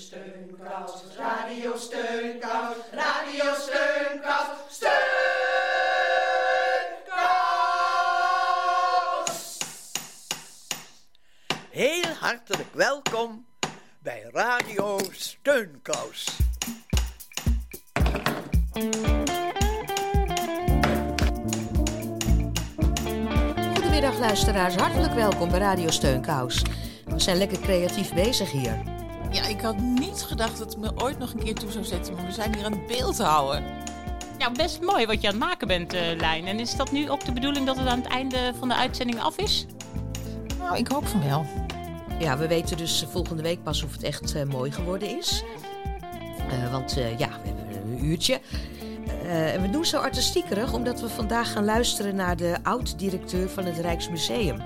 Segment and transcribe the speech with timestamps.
[0.00, 5.00] Steunkous, Radio Steunkous, Radio Steunkous, Steunkous!
[11.70, 13.46] Heel hartelijk welkom
[13.98, 16.36] bij Radio Steunkous.
[23.74, 26.62] Goedemiddag luisteraars, hartelijk welkom bij Radio Steunkous.
[27.06, 28.89] We zijn lekker creatief bezig hier.
[29.32, 32.14] Ja, ik had niet gedacht dat het me ooit nog een keer toe zou zetten,
[32.14, 33.64] maar we zijn hier aan het beeld houden.
[34.38, 36.46] Ja, best mooi wat je aan het maken bent, uh, Lijn.
[36.46, 39.20] En is dat nu ook de bedoeling dat het aan het einde van de uitzending
[39.20, 39.66] af is?
[40.58, 41.46] Nou, ik hoop van wel.
[42.18, 45.44] Ja, we weten dus volgende week pas of het echt uh, mooi geworden is.
[46.52, 48.40] Uh, want ja, we hebben een uurtje.
[49.60, 54.62] we doen zo artistiekerig omdat we vandaag gaan luisteren naar de oud-directeur van het Rijksmuseum,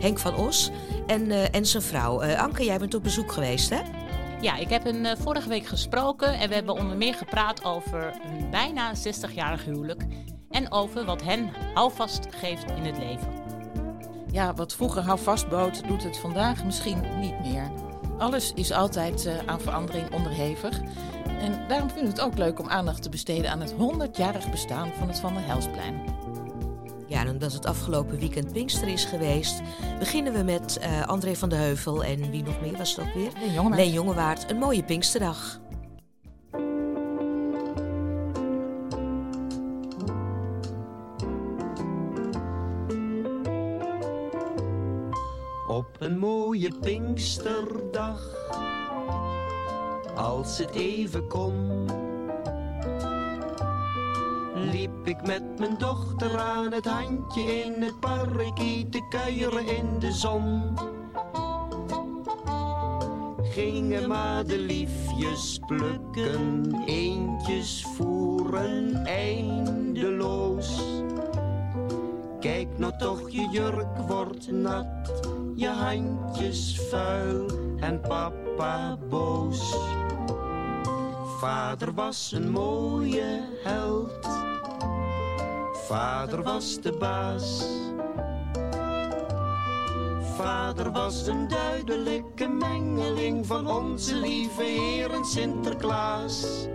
[0.00, 0.70] Henk van Os,
[1.06, 2.22] en, en zijn vrouw.
[2.22, 3.97] Anke, jij bent op bezoek geweest, hè?
[4.40, 8.12] Ja, ik heb hen uh, vorige week gesproken en we hebben onder meer gepraat over
[8.22, 10.04] een bijna 60-jarig huwelijk
[10.50, 13.32] en over wat hen houvast geeft in het leven.
[14.32, 17.70] Ja, wat vroeger houvast bood, doet het vandaag misschien niet meer.
[18.18, 20.80] Alles is altijd uh, aan verandering onderhevig.
[21.40, 24.92] En daarom vind ik het ook leuk om aandacht te besteden aan het 100-jarig bestaan
[24.98, 26.17] van het Van der Helsplein.
[27.08, 29.62] Ja, en omdat het afgelopen weekend Pinkster is geweest,
[29.98, 33.14] beginnen we met uh, André van de Heuvel en wie nog meer was het ook
[33.14, 33.30] weer?
[33.38, 33.76] Leen Jongewaard.
[33.80, 34.50] Leen Jongewaard.
[34.50, 35.60] Een mooie Pinksterdag.
[45.68, 48.34] Op een mooie Pinksterdag,
[50.14, 51.86] als het even kon
[54.70, 60.12] liep ik met mijn dochter aan het handje in het parkie te kuieren in de
[60.12, 60.76] zon.
[63.42, 70.82] Gingen madeliefjes plukken, eentjes voeren eindeloos.
[72.40, 75.22] Kijk nou toch, je jurk wordt nat,
[75.54, 77.46] je handjes vuil
[77.80, 79.76] en papa boos.
[81.38, 84.46] Vader was een mooie held
[85.88, 87.64] Vader was de baas.
[90.36, 96.66] Vader was een duidelijke mengeling van onze lieve Heer en Sinterklaas.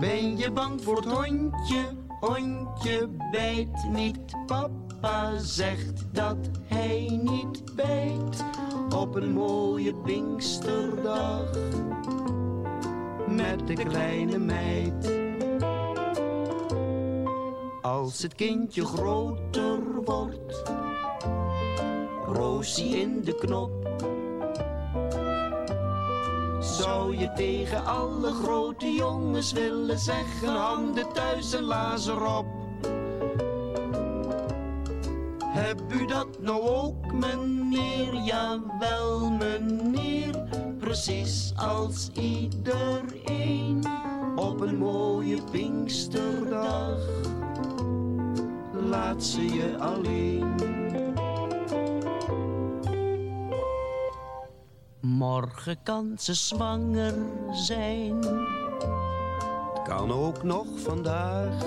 [0.00, 1.84] Ben je bang voor het hondje?
[2.20, 4.46] Hondje bijt niet.
[4.46, 8.44] Papa zegt dat hij niet bijt.
[8.94, 11.50] Op een mooie Pinksterdag
[13.26, 15.21] met de kleine meid.
[17.82, 20.62] Als het kindje groter wordt,
[22.26, 23.70] Roosie in de knop.
[26.60, 32.46] Zou je tegen alle grote jongens willen zeggen, handen thuis en lazer op.
[35.44, 38.14] Heb u dat nou ook, meneer?
[38.14, 40.46] Jawel, meneer.
[40.78, 43.84] Precies als iedereen
[44.36, 47.22] op een mooie Pinksterdag
[48.88, 50.54] laat ze je alleen.
[55.00, 57.14] Morgen kan ze zwanger
[57.52, 58.16] zijn.
[59.72, 61.64] Het kan ook nog vandaag.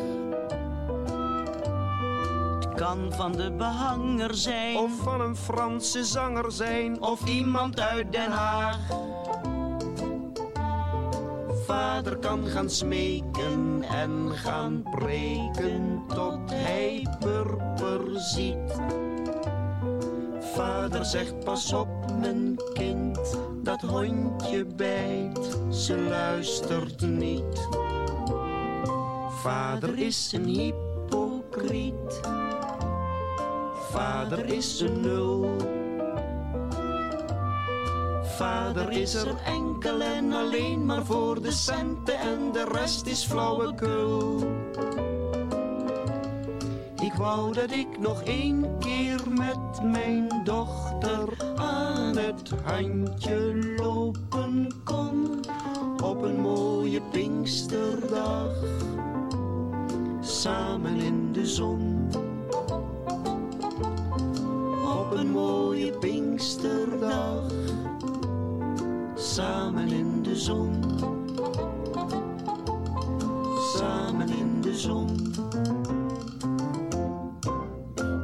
[2.60, 4.78] Het kan van de behanger zijn.
[4.78, 7.02] Of van een Franse zanger zijn.
[7.02, 8.80] Of iemand uit Den Haag.
[11.76, 18.82] Vader kan gaan smeken en gaan preken tot hij purper ziet.
[20.40, 21.88] Vader zegt pas op
[22.20, 27.68] mijn kind, dat hondje bijt, ze luistert niet.
[29.30, 32.22] Vader is een hypocriet,
[33.92, 35.56] vader is een nul.
[38.36, 44.40] Vader is er enkel en alleen maar voor de centen en de rest is flauwekul.
[47.02, 55.40] Ik wou dat ik nog één keer met mijn dochter aan het handje lopen kon.
[56.04, 58.56] Op een mooie Pinksterdag,
[60.22, 62.10] samen in de zon.
[65.00, 67.45] Op een mooie Pinksterdag
[70.36, 70.84] de zon.
[73.78, 75.34] Samen in de zon.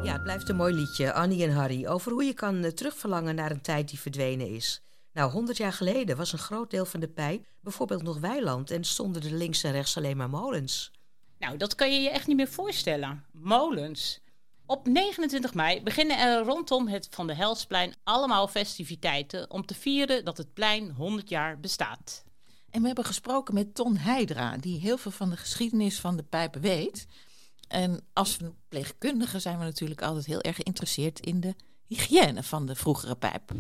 [0.03, 3.35] Ja, het blijft een mooi liedje, Annie en Harry, over hoe je kan uh, terugverlangen
[3.35, 4.81] naar een tijd die verdwenen is.
[5.13, 8.83] Nou, 100 jaar geleden was een groot deel van de pijp bijvoorbeeld nog weiland en
[8.83, 10.91] stonden er links en rechts alleen maar molens.
[11.37, 13.25] Nou, dat kan je je echt niet meer voorstellen.
[13.31, 14.21] Molens.
[14.71, 20.25] Op 29 mei beginnen er rondom het Van de Helsplein allemaal festiviteiten om te vieren
[20.25, 22.23] dat het plein 100 jaar bestaat.
[22.69, 26.23] En we hebben gesproken met Ton Heidra, die heel veel van de geschiedenis van de
[26.23, 27.07] pijpen weet.
[27.67, 31.55] En als verpleegkundige zijn we natuurlijk altijd heel erg geïnteresseerd in de
[31.87, 33.51] hygiëne van de vroegere pijp.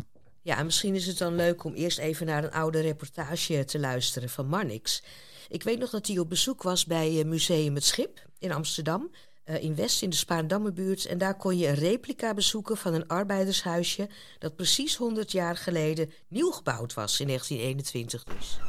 [0.41, 3.79] Ja, en misschien is het dan leuk om eerst even naar een oude reportage te
[3.79, 5.03] luisteren van Marnix.
[5.49, 9.11] Ik weet nog dat hij op bezoek was bij eh, Museum Het Schip in Amsterdam,
[9.51, 11.05] eh, in West in de Spaardammerbuurt.
[11.05, 14.09] En daar kon je een replica bezoeken van een arbeidershuisje
[14.39, 18.59] dat precies 100 jaar geleden nieuw gebouwd was in 1921 dus.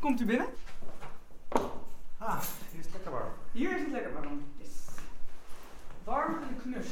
[0.00, 0.46] Komt u binnen?
[2.18, 2.40] Ah,
[2.70, 3.32] hier is het lekker warm.
[3.52, 4.44] Hier is het lekker warm.
[6.04, 6.86] Warm en knus.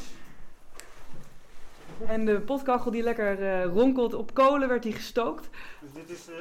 [2.06, 5.48] En de potkachel die lekker eh, ronkelt op kolen werd die gestookt.
[5.80, 6.34] Dus dit is eh,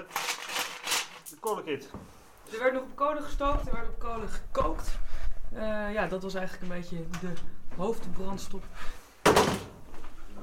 [1.30, 1.90] de kolenkit.
[2.52, 4.92] Er werd nog op kolen gestookt, er werd op kolen gekookt.
[5.54, 7.34] Eh, ja, dat was eigenlijk een beetje de
[7.76, 8.64] hoofdbrandstof.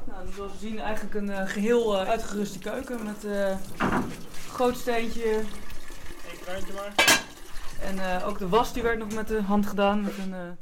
[0.05, 3.57] Nou, dus zoals we zien eigenlijk een eh, geheel eh, uitgeruste keuken met eh
[4.51, 5.39] gootsteentje.
[5.39, 6.93] Eén kraantje maar.
[7.83, 10.03] En ook de was die werd nog met de hand gedaan.
[10.03, 10.57] Met een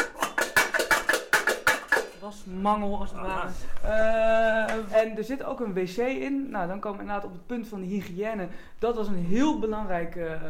[2.27, 3.49] wasmangel als het ware.
[3.83, 6.51] Eh, en er zit ook een wc in.
[6.51, 8.49] Nou, dan komen we inderdaad op het punt van de hygiëne.
[8.79, 10.41] Dat was een heel belangrijk eh, eh,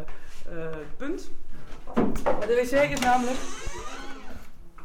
[0.97, 1.31] punt.
[2.25, 3.39] De wc is namelijk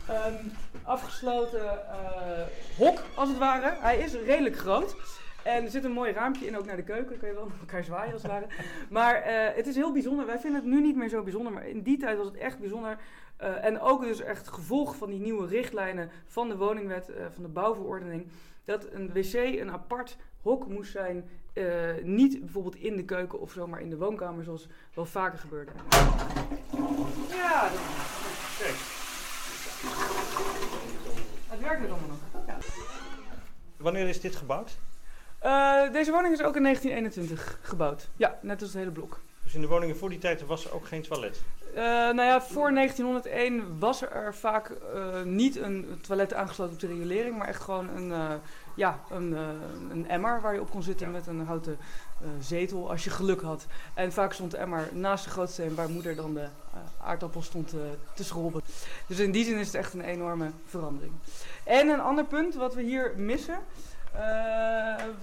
[0.08, 0.52] een
[0.84, 3.76] afgesloten eh, hok, als het ware.
[3.80, 4.96] Hij is redelijk groot.
[5.44, 7.10] En er zit een mooi raampje in, ook naar de keuken.
[7.10, 8.48] Dan kun je wel met elkaar zwaaien, als het ware.
[8.90, 10.26] Maar eh, het is heel bijzonder.
[10.26, 11.52] Wij vinden het nu niet meer zo bijzonder.
[11.52, 12.98] Maar in die tijd was het echt bijzonder.
[13.42, 17.44] Eh, en ook dus echt gevolg van die nieuwe richtlijnen van de woningwet, eh, van
[17.44, 18.28] de bouwverordening.
[18.66, 21.30] Dat een wc een apart hok moest zijn.
[21.54, 21.66] eh,
[22.04, 25.72] niet bijvoorbeeld in de keuken of zomaar in de woonkamer, zoals wel vaker gebeurde.
[27.30, 27.80] Ja, dat...
[28.60, 28.76] Kijk.
[31.48, 32.46] het werkt nu allemaal nog.
[32.48, 32.58] Ja.
[33.78, 34.78] Wanneer is dit gebouwd?
[35.92, 38.10] Deze woning is ook in 1921 gebouwd.
[38.16, 39.20] Ja, net als het hele blok.
[39.44, 41.42] Dus in de woningen voor die tijd was er ook geen toilet.
[41.74, 46.88] Eh, nou ja, voor 1901 was er vaak eh, niet een toilet aangesloten op de
[46.88, 48.34] riolering, maar echt gewoon een, eh,
[48.76, 49.38] ja, een,
[49.90, 51.78] een emmer waar je op kon zitten met een houten
[52.40, 53.66] zetel als je geluk had.
[53.94, 56.48] En vaak stond de emmer naast de grootsteen waar moeder dan de
[57.04, 57.70] aardappel stond
[58.14, 58.62] te schrobben.
[59.08, 61.14] Dus in die zin is het echt een enorme verandering.
[61.64, 63.60] En een ander punt wat we hier missen,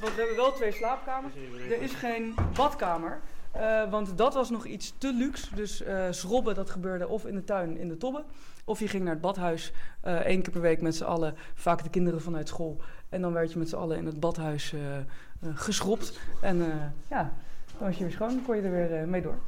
[0.01, 1.35] want we hebben wel twee slaapkamers.
[1.71, 3.21] Er is geen badkamer.
[3.53, 5.55] Eh, want dat was nog iets te luxe.
[5.55, 8.25] Dus eh schrobben, dat gebeurde of in de tuin in de tobbe.
[8.65, 11.35] Of je ging naar het badhuis eh één keer per week met z'n allen.
[11.55, 12.81] Vaak de kinderen vanuit school.
[13.09, 15.05] En dan werd je met z'n allen in het badhuis eh, eh,
[15.55, 16.19] geschrobt.
[16.41, 16.77] En eh,
[17.11, 17.33] ja,
[17.79, 18.29] dan was je weer schoon.
[18.29, 19.39] Dan kon je er weer mee door.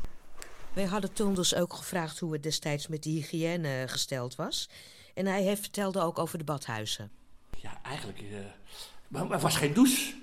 [0.73, 4.70] Wij hadden toen dus ook gevraagd hoe het destijds met de hygiëne gesteld was.
[5.14, 7.11] En hij heeft vertelde ook over de badhuizen.
[7.56, 8.19] Ja, eigenlijk.
[8.20, 8.26] eh,
[9.08, 10.14] maar, het was geen douche.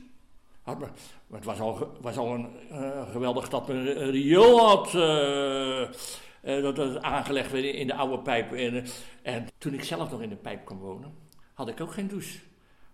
[1.31, 4.95] Het was al, was al een eh, geweldig dat men een riool had.
[4.95, 8.53] eh, eh, dat het aangelegd werd in de oude pijp.
[8.53, 8.85] En,
[9.21, 11.13] en toen ik zelf nog in de pijp kwam wonen,
[11.53, 12.39] had ik ook geen douche.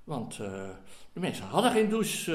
[0.03, 0.37] Want
[1.13, 2.31] de mensen hadden geen douche.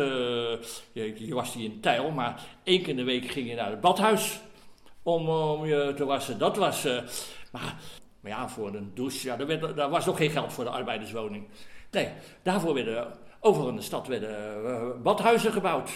[0.93, 3.71] je, je was die in tijl, maar één keer in de week ging je naar
[3.71, 4.41] het badhuis
[5.03, 6.39] om, om je te wassen.
[6.39, 6.85] Dat was.
[7.53, 7.77] maar,
[8.21, 10.71] maar ja, voor een douche, ja, daar, werd, daar was nog geen geld voor de
[10.71, 11.47] arbeiderswoning.
[11.91, 12.09] Nee,
[12.43, 15.91] daarvoor werden overal in de stad werden, eh, badhuizen gebouwd.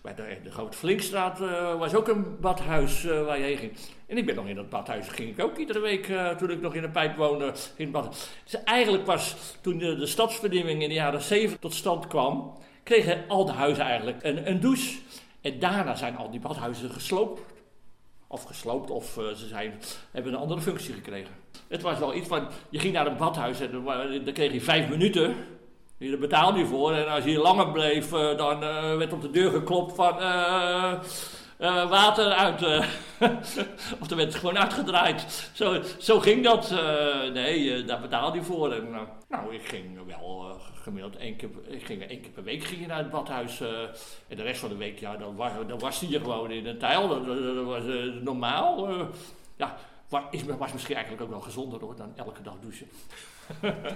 [0.00, 3.72] Bij de, de Grote Flinkstraat eh, was ook een badhuis eh, waar je heen ging.
[4.06, 6.74] En ik ben nog in dat badhuis, ging ik ook iedere week toen ik nog
[6.74, 7.52] in een pijp woonde.
[7.76, 8.30] In badhuis.
[8.44, 13.24] Dus eigenlijk was toen de, de stadsvernieuwing in de jaren 70 tot stand kwam, kregen
[13.28, 14.98] al de huizen eigenlijk een, een douche.
[15.40, 17.40] En daarna zijn al die badhuizen gesloopt.
[18.26, 21.34] Of gesloopt, of ze zijn, hebben een andere functie gekregen.
[21.68, 23.70] Het was wel iets van, je ging naar een badhuis en
[24.24, 25.36] dan kreeg je vijf minuten.
[25.98, 26.92] Daar betaalde je voor.
[26.92, 30.92] En als je langer bleef, eh, dan eh, werd op de deur geklopt van eh,
[31.88, 32.62] water uit.
[34.00, 35.50] of er werd gewoon uitgedraaid.
[35.54, 36.70] Zo, zo ging dat.
[37.32, 38.72] nee, daar betaalde je voor.
[38.72, 38.90] En,
[39.28, 42.86] nou, ik ging wel gemiddeld één keer, ik ging één keer per week ging je
[42.86, 43.60] naar het badhuis.
[44.28, 45.36] en de rest van de week, ja, dan,
[45.66, 47.08] dan was je gewoon in een tijl.
[47.08, 47.82] Dat, dat- was
[48.22, 48.88] normaal.
[49.56, 49.76] ja,
[50.08, 52.88] wa- is, was misschien eigenlijk ook wel gezonder hoor, dan elke dag douchen.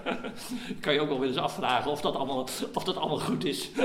[0.80, 3.70] kan je ook wel eens afvragen of dat allemaal, of dat allemaal goed is.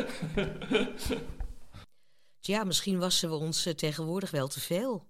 [2.46, 5.06] Ja, misschien wassen we ons eh, tegenwoordig wel te veel.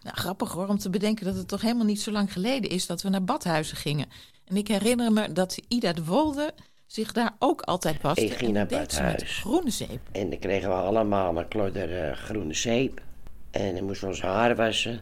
[0.00, 2.86] Nou, grappig hoor, om te bedenken dat het toch helemaal niet zo lang geleden is
[2.86, 4.06] dat we naar badhuizen gingen.
[4.44, 6.54] En ik herinner me dat Ida de Wolde
[6.86, 8.24] zich daar ook altijd waste.
[8.24, 9.38] Ik ging naar buitenhuis.
[9.38, 10.00] groene zeep.
[10.12, 13.00] En dan kregen we allemaal een klodder eh, groene zeep.
[13.50, 15.00] En dan moesten we ons haar wassen.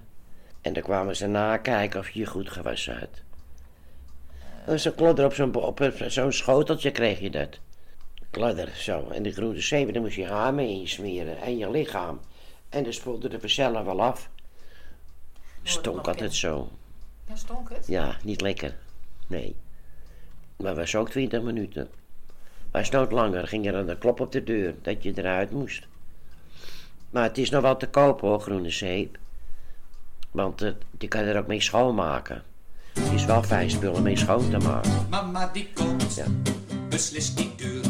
[0.60, 3.22] En dan kwamen ze nakijken of je je goed gewassen had.
[4.64, 7.58] Een klodder op zo'n op zo'n schoteltje kreeg je dat.
[8.30, 9.08] Klodder, zo.
[9.08, 11.40] En die groene zeep, daar moest je haar mee insmeren.
[11.40, 12.20] En je lichaam.
[12.68, 14.30] En dan spoelde de vanzelf wel af.
[15.62, 16.68] Stonk altijd zo.
[17.28, 17.86] Ja, stonk het?
[17.86, 18.76] Ja, niet lekker.
[19.26, 19.56] Nee.
[20.56, 21.88] Maar was ook 20 minuten.
[22.70, 23.46] Was nooit langer.
[23.48, 25.86] Ging er een klop op de deur dat je eruit moest.
[27.10, 29.18] Maar het is nog wel te koop hoor, groene zeep.
[30.30, 32.42] Want het, je kan er ook mee schoonmaken.
[33.00, 34.92] Het is wel fijn spul om mee schoon te maken.
[35.10, 36.24] Mama die komt, Ja.
[36.88, 37.82] beslist niet duur.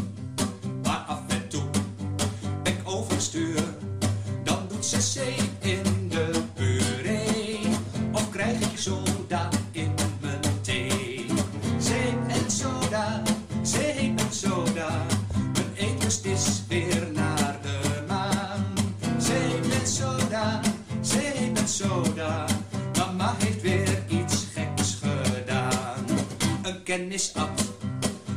[27.04, 27.72] Kennis at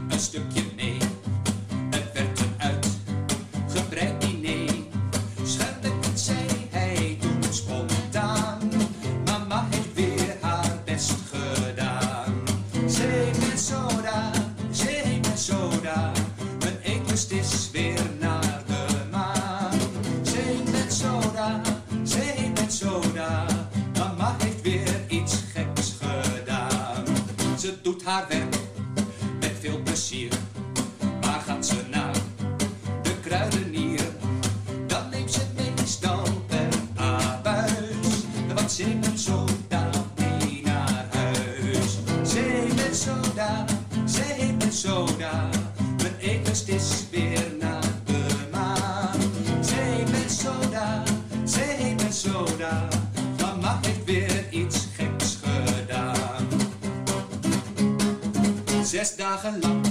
[0.10, 0.98] een stukje mee.
[1.90, 4.74] Het werd een uitgebreid diner.
[5.44, 8.60] Scherpend zei hij toen spontaan.
[9.26, 12.34] Mama heeft weer haar best gedaan.
[12.88, 14.32] Zeep en soda,
[14.72, 16.12] zeep en soda.
[16.60, 19.80] Mijn eetlust is weer naar de maan.
[20.22, 21.62] Zeep en soda,
[22.04, 23.46] zeep en soda.
[23.98, 27.06] Mama heeft weer iets geks gedaan.
[27.60, 28.57] Ze doet haar werk
[59.28, 59.82] dagen lang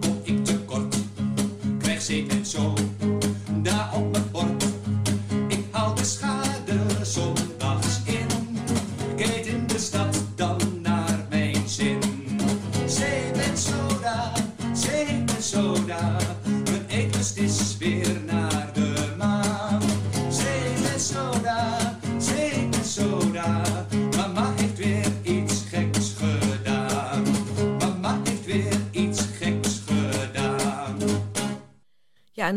[0.00, 0.96] kom ik tekort.
[1.78, 2.75] Krijg zeep en zo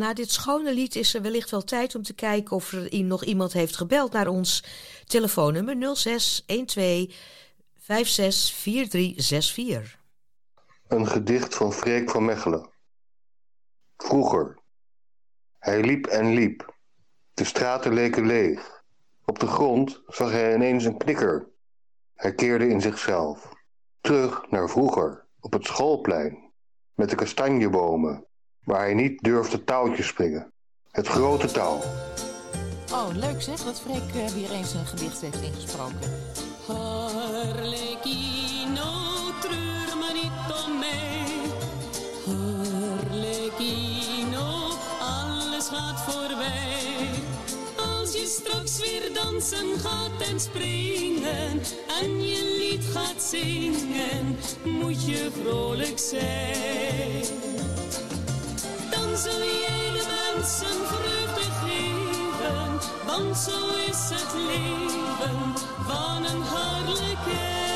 [0.10, 3.24] na dit schone lied is er wellicht wel tijd om te kijken of er nog
[3.24, 4.64] iemand heeft gebeld naar ons
[5.06, 7.08] telefoonnummer 06 12
[7.76, 10.00] 56 4364.
[10.88, 12.70] Een gedicht van Freek van Mechelen.
[13.98, 14.58] Vroeger.
[15.58, 16.76] Hij liep en liep.
[17.34, 18.84] De straten leken leeg.
[19.26, 21.48] Op de grond zag hij ineens een knikker.
[22.16, 23.54] Hij keerde in zichzelf.
[24.02, 26.52] Terug naar vroeger, op het schoolplein.
[26.94, 28.28] Met de kastanjebomen,
[28.64, 30.52] waar hij niet durfde touwtjes springen.
[30.92, 31.82] Het grote touw.
[32.92, 36.00] Oh, leuk zeg dat Freek eh, weer eens een gedicht heeft ingesproken.
[36.68, 38.12] Harlekino,
[39.42, 40.32] treur maar niet
[40.66, 41.26] om mij.
[43.10, 44.48] Harlekino,
[45.00, 47.10] alles gaat voorbij.
[47.78, 51.62] Als je straks weer dansen gaat en springen
[52.02, 57.49] en je lied gaat zingen, moet je vrolijk zijn.
[59.24, 65.54] Zul jij de mensen vreugde geven, want zo is het leven
[65.88, 67.70] van een harlekijn.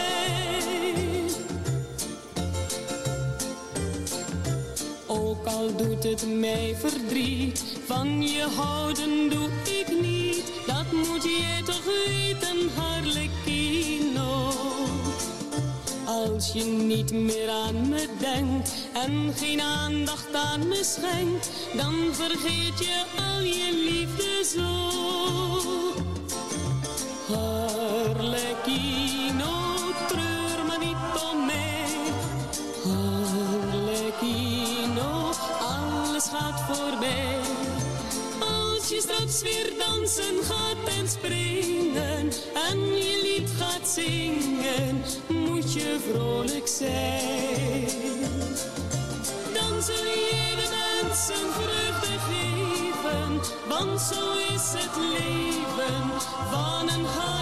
[5.08, 10.52] Ook al doet het mij verdriet, van je houden doe ik niet.
[10.68, 14.52] Dat moet jij toch weten, harlekino.
[16.32, 22.80] Als je niet meer aan me denkt en geen aandacht aan me schenkt, dan vergeet
[22.80, 24.82] je al je liefde zo.
[28.14, 28.74] Harlekino,
[30.08, 30.96] treur maar niet
[31.32, 31.86] om mij.
[33.64, 34.52] Harlekino,
[35.60, 37.40] alles gaat voorbij.
[38.40, 42.32] Als je straks weer dansen gaat en springen
[42.70, 45.04] en je lied gaat zingen,
[45.72, 47.88] je vrolijk zijn.
[49.54, 50.70] Dan zul je de
[51.02, 56.12] mensen vreugde geven, want zo is het leven
[56.52, 57.33] van een harlekijn.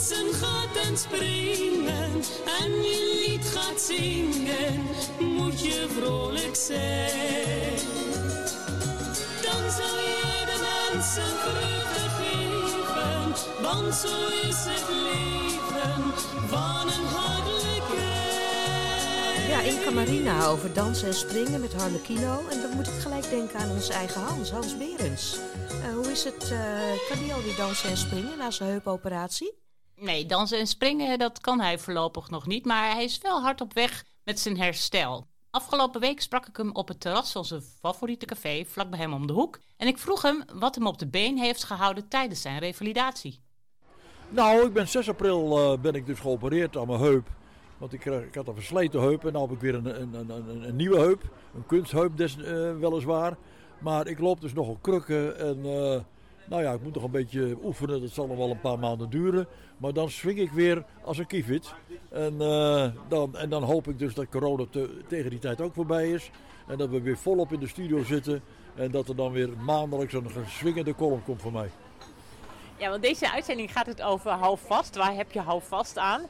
[0.00, 2.12] Dansen gaat en springen
[2.60, 4.86] en je lied gaat zingen,
[5.18, 7.76] moet je vrolijk zijn.
[9.42, 16.02] Dan zal je de mensen vreugde geven, want zo is het leven
[16.48, 18.18] van een hartelijke.
[19.48, 22.42] Ja, Inka Marina over dansen en springen met Harlekino.
[22.50, 25.38] En dan moet ik gelijk denken aan onze eigen Hans, Hans Berends.
[25.68, 26.58] Eh, hoe is het, eh,
[27.08, 29.59] kan die alweer dansen en springen na zijn heupoperatie?
[30.00, 32.64] Nee, dansen en springen, dat kan hij voorlopig nog niet.
[32.64, 35.26] Maar hij is wel hard op weg met zijn herstel.
[35.50, 39.12] Afgelopen week sprak ik hem op het terras van zijn favoriete café, vlak bij hem
[39.12, 39.58] om de hoek.
[39.76, 43.40] En ik vroeg hem wat hem op de been heeft gehouden tijdens zijn revalidatie.
[44.28, 47.28] Nou, ik ben 6 april eh, ben ik dus geopereerd aan mijn heup.
[47.78, 50.14] Want ik, kreeg- ik had een versleten heup en nu heb ik weer een, een,
[50.30, 51.22] een, een, nieuwe heup.
[51.54, 52.42] Een kunstheup des, eh,
[52.78, 53.36] weliswaar.
[53.78, 56.00] Maar ik loop dus nog op krukken en eh,
[56.50, 58.00] nou ja, ik moet nog een beetje oefenen.
[58.00, 59.46] Dat zal nog wel een paar maanden duren.
[59.76, 61.74] Maar dan swing ik weer als een kievit.
[62.08, 65.74] En, eh, dan, en dan hoop ik dus dat corona te- tegen die tijd ook
[65.74, 66.30] voorbij is.
[66.68, 68.42] En dat we weer volop in de studio zitten.
[68.74, 71.70] En dat er dan weer maandelijks een swingende column komt voor mij.
[72.76, 74.96] Ja, want deze uitzending gaat het over hou vast.
[74.96, 76.22] Waar heb je hou vast aan?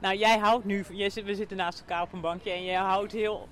[0.00, 0.84] Nou, jij houdt nu,
[1.24, 3.48] we zitten naast elkaar op een bankje en jij houdt heel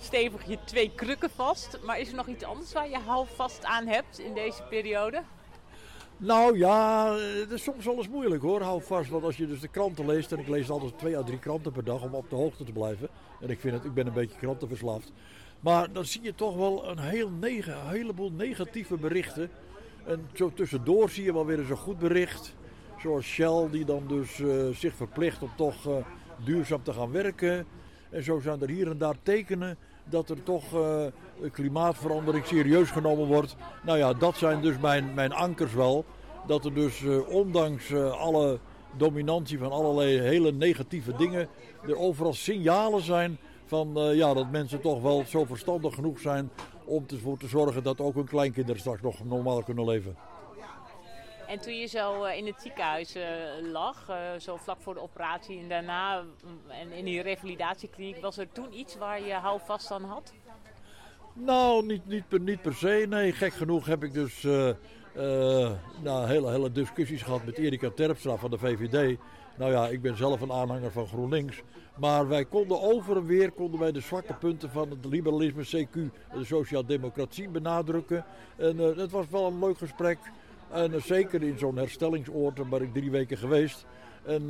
[0.00, 1.78] stevig je twee krukken vast.
[1.84, 5.22] Maar is er nog iets anders waar je hou vast aan hebt in deze periode?
[6.20, 8.62] Nou ja, het is soms wel eens moeilijk hoor.
[8.62, 11.22] Hou vast, want als je dus de kranten leest, en ik lees altijd twee à
[11.22, 13.08] drie kranten per dag om op de hoogte te blijven.
[13.40, 15.12] En ik vind het, ik ben een beetje krantenverslaafd.
[15.60, 19.50] Maar dan zie je toch wel een, heel nege, een heleboel negatieve berichten.
[20.06, 22.54] En zo tussendoor zie je wel weer eens een goed bericht.
[23.02, 25.96] Zoals Shell, die dan dus eh, zich verplicht om toch eh,
[26.44, 27.66] duurzaam te gaan werken.
[28.10, 31.06] En zo zijn er hier en daar tekenen dat er toch eh,
[31.52, 33.56] klimaatverandering serieus genomen wordt.
[33.82, 36.04] Nou ja, dat zijn dus mijn, mijn ankers wel.
[36.46, 38.58] Dat er dus eh, ondanks eh, alle
[38.96, 41.48] dominantie van allerlei hele negatieve dingen...
[41.82, 46.50] er overal signalen zijn van eh, ja, dat mensen toch wel zo verstandig genoeg zijn...
[46.84, 50.16] om ervoor te zorgen dat ook hun kleinkinderen straks nog normaal kunnen leven.
[51.46, 53.16] En toen je zo in het ziekenhuis
[53.72, 58.52] lag, zo vlak voor de operatie en daarna mm, en in die revalidatiekliniek, was er
[58.52, 60.32] toen iets waar je hou vast aan had?
[61.40, 63.06] Nou, niet, niet, per, niet per se.
[63.08, 65.70] Nee, gek genoeg heb ik dus eh,
[66.02, 69.18] nou, hele, hele discussies gehad met Erika Terpstra van de VVD.
[69.56, 71.62] Nou ja, ik ben zelf een aanhanger van GroenLinks.
[71.96, 75.92] Maar wij konden over en weer konden wij de zwakke punten van het liberalisme, CQ,
[76.32, 78.24] de sociaal-democratie benadrukken.
[78.56, 80.18] En eh, het was wel een leuk gesprek.
[80.70, 83.86] En zeker in zo'n herstellingsoord, ben ik drie weken geweest.
[84.24, 84.46] En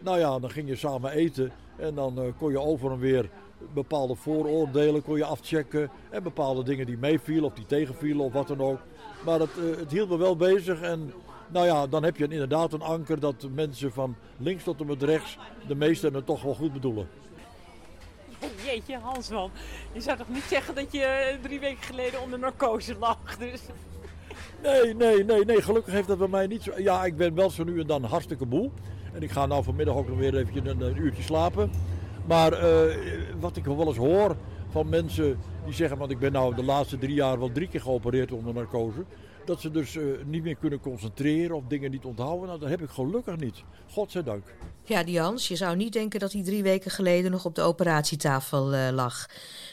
[0.00, 1.52] nou ja, dan ging je samen eten.
[1.76, 3.30] En dan kon je over en weer
[3.74, 5.90] bepaalde vooroordelen kon je afchecken.
[6.10, 8.78] En bepaalde dingen die meevielen of die tegenvielen of wat dan ook.
[9.24, 10.80] Maar het, eh, het hield me wel bezig.
[10.80, 11.12] En
[11.48, 15.02] nou ja, dan heb je inderdaad een anker dat mensen van links tot en met
[15.02, 17.08] rechts de meesten het toch wel goed bedoelen.
[18.66, 19.50] Jeetje, Hansman.
[19.92, 23.36] Je zou toch niet zeggen dat je eh, drie weken geleden onder narcose lag?
[23.38, 23.60] Dus...
[24.62, 25.62] Nee, nee, nee, nee.
[25.62, 26.72] Gelukkig heeft dat bij mij niet zo.
[26.76, 28.70] Ja, ik ben wel zo nu en dan hartstikke moe.
[29.12, 31.70] En ik ga nou vanmiddag ook nog weer eventjes een, een uurtje slapen.
[32.28, 32.96] Maar eh,
[33.40, 34.36] wat ik wel eens hoor
[34.70, 37.80] van mensen die zeggen, want ik ben nou de laatste drie jaar wel drie keer
[37.80, 39.04] geopereerd onder narcose.
[39.44, 42.46] Dat ze dus eh, niet meer kunnen concentreren of dingen niet onthouden.
[42.46, 43.62] Nou, dat heb ik gelukkig niet.
[43.90, 44.44] Godzijdank.
[44.84, 47.62] Ja, die Hans, je zou niet denken dat hij drie weken geleden nog op de
[47.62, 49.26] operatietafel eh, lag.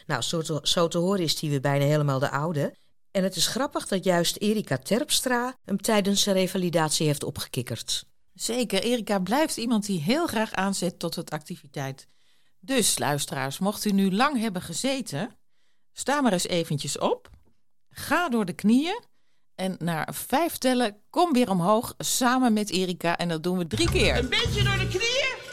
[0.07, 2.73] Nou, zo te, zo te horen is hij weer bijna helemaal de oude.
[3.11, 8.05] En het is grappig dat juist Erika Terpstra hem tijdens zijn revalidatie heeft opgekikkerd.
[8.33, 12.07] Zeker, Erika blijft iemand die heel graag aanzet tot het activiteit.
[12.65, 15.38] Dus, luisteraars, mocht u nu lang hebben gezeten,
[15.93, 17.30] sta maar eens eventjes op.
[17.89, 19.04] Ga door de knieën
[19.56, 23.17] en na vijf tellen kom weer omhoog samen met Erika.
[23.17, 24.17] En dat doen we drie keer.
[24.17, 25.44] Een beetje door de knieën.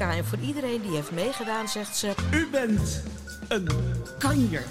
[0.00, 2.14] En voor iedereen die heeft meegedaan, zegt ze...
[2.32, 3.02] U bent
[3.48, 3.68] een
[4.18, 4.64] kanjer.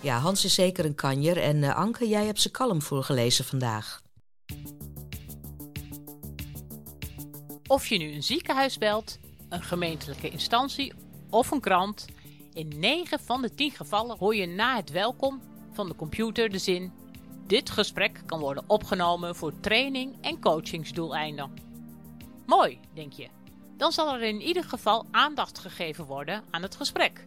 [0.00, 1.36] Ja, Hans is zeker een kanjer.
[1.42, 4.02] En eh, Anke, jij hebt zijn kalm voorgelezen vandaag.
[7.66, 10.92] Of je nu een ziekenhuis belt, een gemeentelijke instantie
[11.30, 12.06] of een krant.
[12.52, 16.58] In 9 van de 10 gevallen hoor je na het welkom van de computer de
[16.58, 16.92] zin:
[17.46, 21.50] Dit gesprek kan worden opgenomen voor training en coachingsdoeleinden.
[22.46, 23.37] Mooi, denk je.
[23.78, 27.22] Dan zal er in ieder geval aandacht gegeven worden aan het gesprek.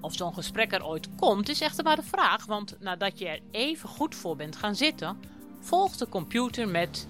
[0.00, 3.40] Of zo'n gesprek er ooit komt, is echter maar de vraag, want nadat je er
[3.50, 5.20] even goed voor bent gaan zitten,
[5.60, 7.08] volgt de computer met: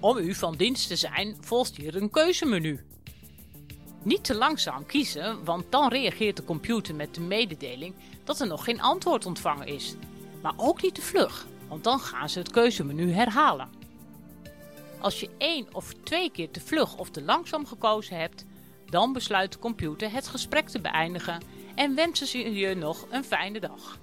[0.00, 2.84] Om u van dienst te zijn, volgt hier een keuzemenu.
[4.02, 8.64] Niet te langzaam kiezen, want dan reageert de computer met de mededeling dat er nog
[8.64, 9.94] geen antwoord ontvangen is.
[10.42, 13.75] Maar ook niet te vlug, want dan gaan ze het keuzemenu herhalen.
[15.00, 18.44] Als je één of twee keer te vlug of te langzaam gekozen hebt,
[18.86, 21.42] dan besluit de computer het gesprek te beëindigen
[21.74, 23.98] en wensen ze je nog een fijne dag.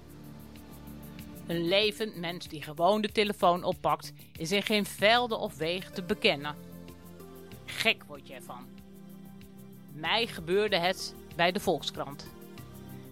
[1.46, 6.02] Een levend mens die gewoon de telefoon oppakt, is in geen velden of wegen te
[6.02, 6.56] bekennen.
[7.64, 8.66] Gek word je ervan.
[9.92, 12.26] Mij gebeurde het bij de Volkskrant.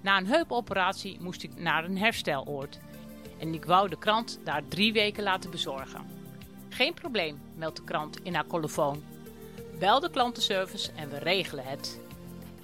[0.01, 2.79] Na een heupoperatie moest ik naar een hersteloord.
[3.39, 6.22] En ik wou de krant daar drie weken laten bezorgen.
[6.73, 9.03] Geen probleem, meldt de krant in haar colofoon.
[9.79, 12.01] Bel de klantenservice en we regelen het.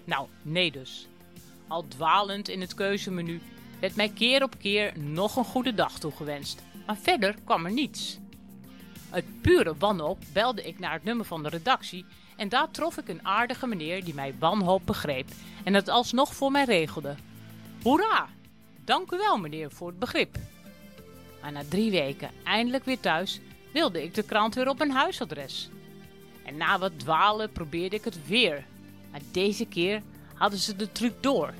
[0.04, 1.08] Nou, nee dus.
[1.66, 3.40] Al dwalend in het keuzemenu
[3.80, 6.62] werd mij keer op keer nog een goede dag toegewenst.
[6.86, 8.18] Maar verder kwam er niets.
[9.10, 12.04] Uit pure wanhoop belde ik naar het nummer van de redactie
[12.36, 15.28] en daar trof ik een aardige meneer die mij wanhoop begreep
[15.64, 17.14] en het alsnog voor mij regelde.
[17.82, 18.28] Hoera!
[18.84, 20.36] Dank u wel meneer voor het begrip.
[21.42, 23.40] Maar na drie weken eindelijk weer thuis
[23.72, 25.70] wilde ik de krant weer op mijn huisadres.
[26.44, 28.64] En na wat dwalen probeerde ik het weer.
[29.10, 30.02] Maar deze keer
[30.34, 31.54] hadden ze de truc door.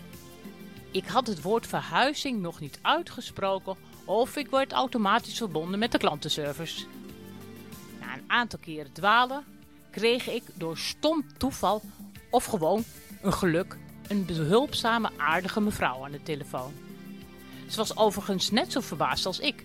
[0.90, 5.98] Ik had het woord verhuizing nog niet uitgesproken of ik werd automatisch verbonden met de
[5.98, 6.86] klantenservice.
[8.00, 9.44] Na een aantal keren dwalen
[9.90, 11.82] kreeg ik door stom toeval
[12.30, 12.84] of gewoon
[13.22, 13.76] een geluk
[14.08, 16.72] een behulpzame aardige mevrouw aan de telefoon.
[17.68, 19.64] Ze was overigens net zo verbaasd als ik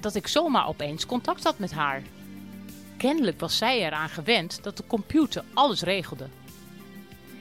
[0.00, 2.02] dat ik zomaar opeens contact had met haar.
[2.96, 6.28] Kennelijk was zij eraan gewend dat de computer alles regelde.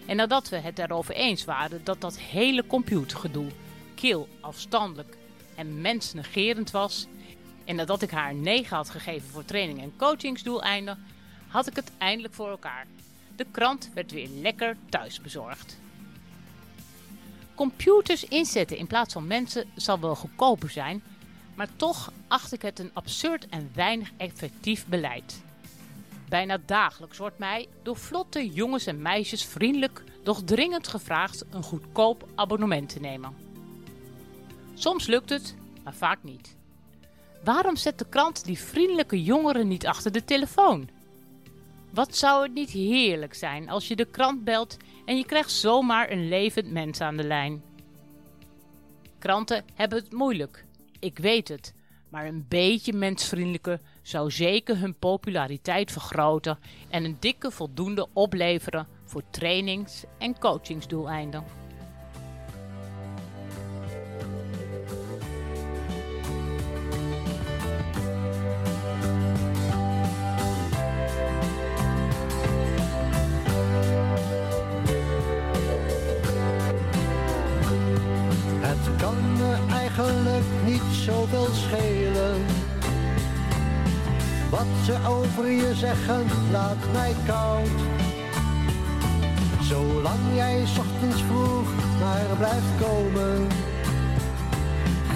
[0.06, 3.48] En nadat we het erover eens waren dat dat hele computergedoe
[3.96, 5.18] kil, afstandelijk
[5.56, 7.08] en mensnegerend was,
[7.66, 11.06] en nadat ik haar een 9 had gegeven voor training en coachingsdoeleinden,
[11.48, 12.86] had ik het eindelijk voor elkaar.
[13.36, 15.78] De krant werd weer lekker thuis bezorgd.
[17.56, 21.04] Computers inzetten in plaats van mensen zal wel goedkoper zijn,
[21.56, 25.44] maar toch acht ik het een absurd en weinig effectief beleid.
[26.30, 32.28] Bijna dagelijks wordt mij door vlotte jongens en meisjes vriendelijk, doch dringend gevraagd een goedkoop
[32.36, 33.36] abonnement te nemen.
[34.74, 36.56] Soms lukt het, maar vaak niet.
[37.44, 40.90] Waarom zet de krant die vriendelijke jongeren niet achter de telefoon?
[41.92, 46.12] Wat zou het niet heerlijk zijn als je de krant belt en je krijgt zomaar
[46.12, 47.64] een levend mens aan de lijn?
[49.20, 50.65] Kranten hebben het moeilijk,
[51.06, 51.74] ik weet het,
[52.10, 59.24] maar een beetje mensvriendelijker zou zeker hun populariteit vergroten en een dikke voldoende opleveren voor
[59.30, 61.65] trainings- en coachingsdoeleinden.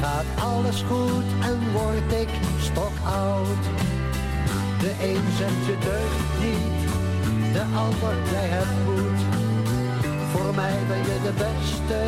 [0.02, 2.30] Gaat alles goed en word ik
[2.62, 3.64] stokoud.
[4.80, 6.92] De een zegt je deugt niet,
[7.54, 9.22] de ander jij hebt moed.
[10.32, 12.00] Voor mij ben je de beste,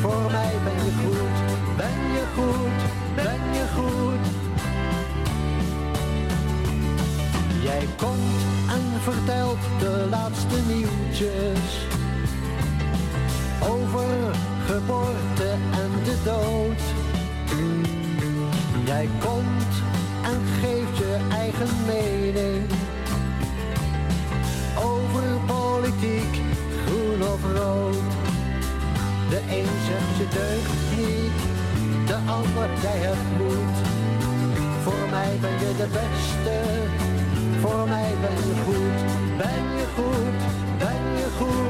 [0.00, 1.36] voor mij ben je goed.
[1.76, 2.80] Ben je goed,
[3.14, 4.26] ben je goed.
[7.62, 11.97] Jij komt en vertelt de laatste nieuwtjes
[13.68, 14.06] over
[14.66, 15.50] geboorte
[15.82, 16.82] en de dood.
[18.84, 19.72] Jij komt
[20.24, 22.70] en geeft je eigen mening
[24.84, 26.34] over politiek,
[26.86, 28.10] groen of rood.
[29.28, 31.38] De een zegt je deugt niet,
[32.06, 33.76] de ander jij hebt moed.
[34.82, 36.56] Voor mij ben je de beste,
[37.60, 39.00] voor mij ben je goed.
[39.36, 40.40] Ben je goed,
[40.78, 41.67] ben je goed.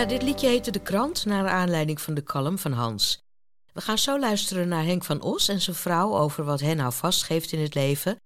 [0.00, 3.24] Ja, dit liedje heette De Krant, naar aanleiding van de column van Hans.
[3.72, 6.92] We gaan zo luisteren naar Henk van Os en zijn vrouw over wat hen nou
[6.92, 8.16] vastgeeft in het leven.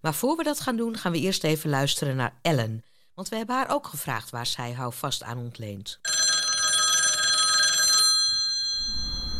[0.00, 2.84] Maar voor we dat gaan doen, gaan we eerst even luisteren naar Ellen.
[3.14, 6.00] Want we hebben haar ook gevraagd waar zij houvast aan ontleent.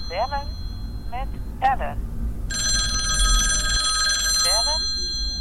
[0.08, 0.48] Bellen
[1.10, 1.28] met
[1.60, 1.98] Ellen.
[4.42, 4.82] Bellen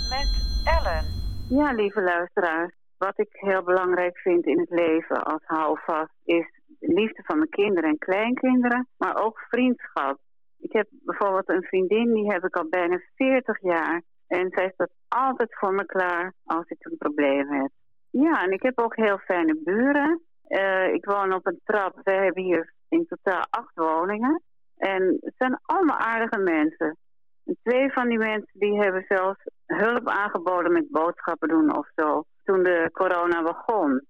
[0.09, 0.29] met
[0.63, 1.05] Ellen.
[1.49, 2.82] Ja, lieve luisteraars.
[3.03, 7.49] Wat ik heel belangrijk vind in het leven als houvast is de liefde van mijn
[7.49, 10.19] kinderen en kleinkinderen, maar ook vriendschap.
[10.59, 14.01] Ik heb bijvoorbeeld een vriendin, die heb ik al bijna 40 jaar.
[14.27, 17.69] En zij staat altijd voor me klaar als ik een probleem heb.
[18.09, 20.21] Ja, en ik heb ook heel fijne buren.
[20.47, 21.99] Eh, ik woon op een trap.
[22.03, 24.41] We hebben hier in totaal acht woningen.
[24.77, 26.97] En het zijn allemaal aardige mensen.
[27.45, 32.23] En twee van die mensen die hebben zelfs hulp aangeboden met boodschappen doen of zo.
[32.43, 34.05] Toen de corona begon.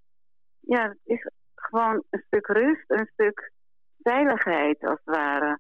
[0.60, 3.52] Ja, het is gewoon een stuk rust, een stuk
[4.02, 5.60] veiligheid als het ware.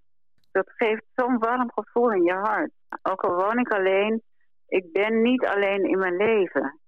[0.52, 2.72] Dat geeft zo'n warm gevoel in je hart.
[3.02, 4.22] Ook al woon ik alleen,
[4.68, 6.80] ik ben niet alleen in mijn leven.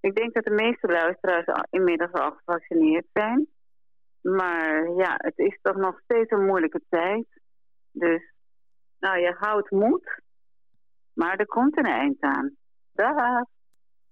[0.00, 3.48] Ik denk dat de meeste luisteraars inmiddels al gevaccineerd zijn.
[4.20, 7.26] Maar ja, het is toch nog steeds een moeilijke tijd.
[7.92, 8.32] Dus,
[8.98, 10.20] nou, je houdt moed.
[11.14, 12.56] Maar er komt een eind aan.
[12.92, 13.44] Dag.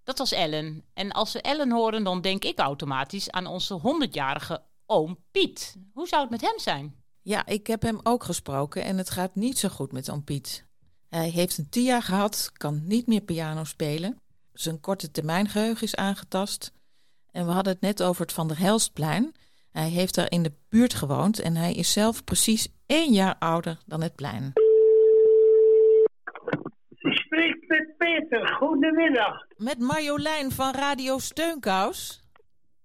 [0.07, 0.85] Dat was Ellen.
[0.95, 5.77] En als we Ellen horen, dan denk ik automatisch aan onze 100-jarige oom Piet.
[5.93, 6.95] Hoe zou het met hem zijn?
[7.23, 10.67] Ja, ik heb hem ook gesproken en het gaat niet zo goed met oom Piet.
[11.09, 14.21] Hij heeft een TIA gehad, kan niet meer piano spelen.
[14.53, 16.73] Zijn korte termijn geheugen is aangetast.
[17.31, 19.35] En we hadden het net over het Van der Helstplein.
[19.71, 23.79] Hij heeft daar in de buurt gewoond en hij is zelf precies één jaar ouder
[23.87, 24.53] dan het plein.
[27.37, 29.47] Spreekt met Peter, goedemiddag.
[29.57, 32.23] Met Marjolein van Radio Steunkous.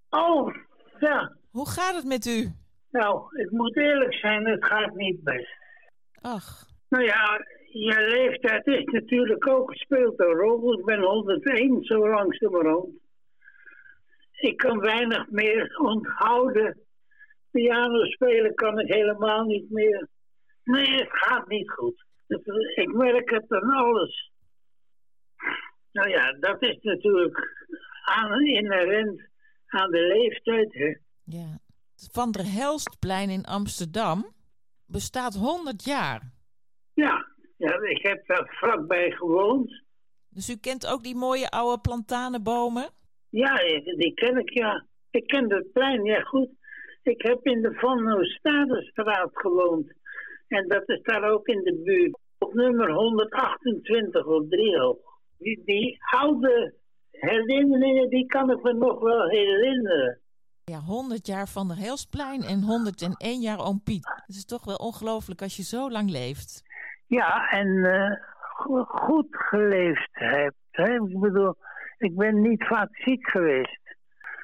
[0.10, 0.56] Oh,
[1.00, 1.36] ja.
[1.52, 2.52] Hoe gaat het met u?
[2.90, 5.58] Nou, ik moet eerlijk zijn, het gaat niet best.
[6.22, 6.66] Ach.
[6.90, 10.80] Nou ja, je leeftijd is natuurlijk ook, speelt een rol.
[10.80, 12.90] Ik ben 101, zo langzamerhand.
[14.32, 16.80] Ik kan weinig meer onthouden.
[17.52, 20.08] Piano spelen kan ik helemaal niet meer.
[20.64, 22.06] Nee, het gaat niet goed.
[22.76, 24.32] Ik merk het aan alles.
[25.92, 27.38] Nou ja, dat is natuurlijk
[28.04, 29.22] aan, inherent
[29.68, 30.74] aan de leeftijd.
[30.74, 30.98] Hè.
[31.24, 31.60] Ja.
[32.12, 34.34] Van der Helstplein in Amsterdam
[34.86, 36.22] bestaat 100 jaar.
[36.94, 37.26] Ja,
[37.58, 39.84] ja, ik heb daar vlakbij gewoond.
[40.30, 42.90] Dus u kent ook die mooie oude plantanenbomen?
[43.30, 43.56] Ja,
[43.98, 44.86] die ken ik, ja.
[45.12, 46.50] Ik ken het plein, ja goed.
[47.04, 49.94] Ik heb in de Van Oostadestraat gewoond.
[50.48, 52.20] En dat is daar ook in de buurt.
[52.38, 55.11] Op nummer 128 op Driehoog.
[55.42, 56.74] Die, die oude
[57.12, 60.20] herinneringen, die kan ik me nog wel herinneren.
[60.64, 64.08] Ja, 100 jaar Van der Helstplein en 101 jaar Oom Piet.
[64.26, 66.64] Het is toch wel ongelooflijk als je zo lang leeft.
[67.08, 68.12] Ja, en eh,
[68.56, 70.56] go- goed geleefd hebt.
[70.72, 70.94] Hè?
[70.94, 71.56] Ik bedoel,
[71.98, 73.80] ik ben niet vaak ziek geweest.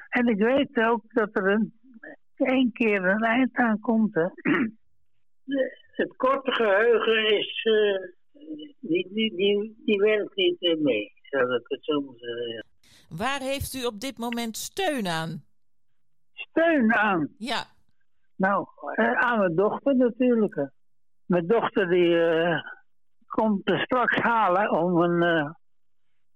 [0.08, 1.72] En ik weet ook dat er een,
[2.36, 4.14] één keer een eind aan komt.
[4.14, 4.26] Hè?
[5.98, 8.10] Het korte geheugen is, eh,
[8.56, 8.76] die,
[9.12, 12.48] die, die, die werkt niet mee, zou ik het zo maar zeggen.
[12.54, 12.62] ja.
[13.16, 15.44] Waar heeft u op dit moment steun aan?
[16.32, 17.28] Steun aan?
[17.38, 17.64] Ja.
[18.36, 20.54] Nou, eh, aan mijn dochter natuurlijk.
[20.54, 20.64] hè.
[21.26, 22.60] Mijn dochter die eh,
[23.26, 25.22] komt er straks halen om een...
[25.22, 25.50] eh,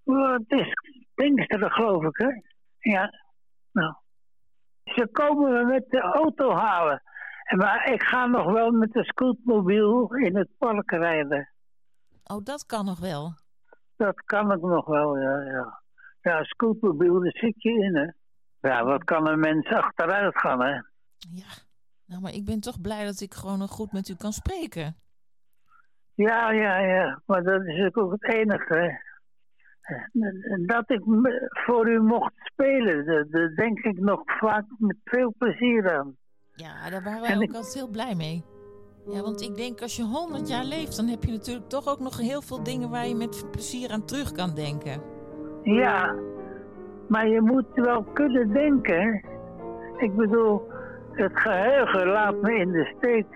[0.05, 0.73] oh, het is
[1.15, 2.29] Pinksteren geloof ik, hè?
[2.91, 3.21] Ja,
[3.73, 3.95] nou.
[4.85, 7.03] Ze komen me met de auto halen.
[7.45, 11.49] En Maar ik ga nog wel met de scootmobiel in het park rijden.
[12.33, 13.35] Oh, dat kan nog wel.
[13.97, 15.41] Dat kan ik nog wel, ja.
[15.41, 15.83] Ja,
[16.21, 18.11] ja scootmobiel, daar zit je in, hè.
[18.69, 20.81] Ja, wat kan een mens achteruit gaan, hè?
[22.07, 24.97] Nou, maar ik ben toch blij dat ik gewoon nog goed met u kan spreken.
[26.15, 27.23] Ja, ja, ja.
[27.27, 28.75] Maar dat is ook het enige.
[28.75, 28.91] hè.
[30.67, 31.03] Dat ik
[31.65, 36.17] voor u mocht spelen, dat denk ik nog vaak met veel plezier aan.
[36.55, 38.45] Ja, daar waren wij ook altijd heel blij mee.
[39.07, 41.99] Ja, want ik denk als je 100 jaar leeft, dan heb je natuurlijk toch ook
[41.99, 45.03] nog heel veel dingen waar je met plezier aan terug kan denken.
[45.63, 46.15] Ja,
[47.09, 49.25] maar je moet wel kunnen denken.
[49.97, 50.63] Ik bedoel,
[51.13, 53.27] het geheugen laat me in de steek.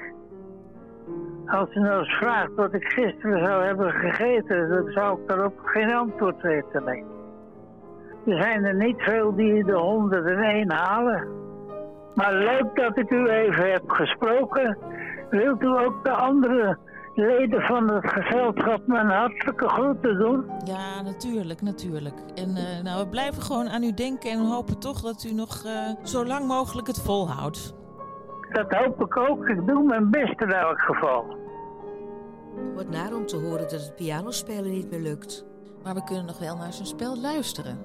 [1.46, 5.58] Als je nou eens vraagt wat ik gisteren zou hebben gegeten, dan zou ik daarop
[5.64, 6.86] geen antwoord weten.
[8.26, 11.28] Er zijn er niet veel die de 101 halen.
[12.14, 14.78] Maar leuk dat ik u even heb gesproken.
[15.30, 16.78] Wilt u ook de andere
[17.14, 20.44] leden van het gezelschap mijn hartelijke groeten doen?
[20.64, 22.14] Ja, natuurlijk, natuurlijk.
[22.34, 25.64] En eh, nou, we blijven gewoon aan u denken en hopen toch dat u nog
[25.64, 27.74] eh, zo lang mogelijk het volhoudt.
[28.52, 29.48] Dat hoop ik ook.
[29.48, 31.36] Ik doe mijn best in elk geval.
[32.74, 35.46] Wordt naar om te horen dat het pianospelen niet meer lukt.
[35.82, 37.78] Maar we kunnen nog wel naar zijn spel luisteren.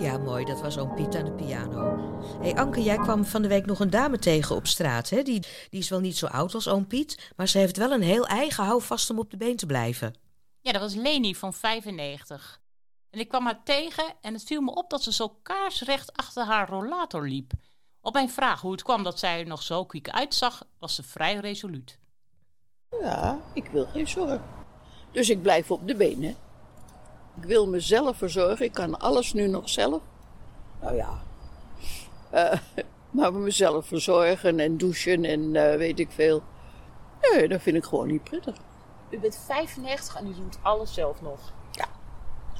[0.00, 0.44] Ja, mooi.
[0.44, 1.98] Dat was oom Piet aan de piano.
[2.40, 5.10] Hé hey Anke, jij kwam van de week nog een dame tegen op straat.
[5.10, 5.22] Hè?
[5.22, 8.02] Die, die is wel niet zo oud als oom Piet, maar ze heeft wel een
[8.02, 10.14] heel eigen houvast om op de been te blijven.
[10.60, 12.60] Ja, dat was Leni van 95.
[13.10, 16.44] En ik kwam haar tegen en het viel me op dat ze zo kaarsrecht achter
[16.44, 17.52] haar rollator liep.
[18.00, 21.02] Op mijn vraag hoe het kwam dat zij er nog zo kwiek uitzag, was ze
[21.02, 21.98] vrij resoluut.
[23.00, 24.40] Ja, ik wil geen zorg.
[25.12, 26.36] Dus ik blijf op de benen.
[27.36, 28.64] Ik wil mezelf verzorgen.
[28.64, 30.02] Ik kan alles nu nog zelf.
[30.80, 31.22] Nou ja.
[32.30, 32.58] Eh,
[33.10, 36.42] maar mezelf verzorgen en douchen en eh, weet ik veel.
[37.20, 38.56] Nee, dat vind ik gewoon niet prettig.
[39.10, 41.52] U bent 95 en u doet alles zelf nog.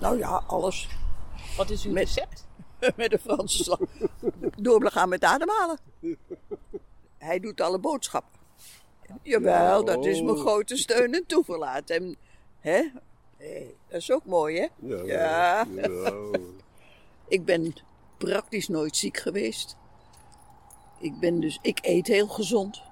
[0.01, 0.89] Nou ja, alles.
[1.57, 2.47] Wat is uw Met- recept?
[2.97, 3.79] met de Franse slag.
[4.57, 5.79] Doorgaan met ademhalen.
[7.19, 8.41] Hij doet alle boodschappen.
[9.23, 10.41] Jawel, dat is mijn Oh.
[10.41, 11.91] grote steun en toeverlaat.
[11.91, 12.17] En,
[12.61, 12.83] hè?
[13.41, 14.67] Hé, dat is ook mooi, hè?
[14.77, 16.35] Ja, ja.
[17.29, 17.75] Ik ben
[18.17, 19.77] praktisch nooit ziek geweest.
[20.99, 22.83] Ik ben dus, ik eet heel gezond.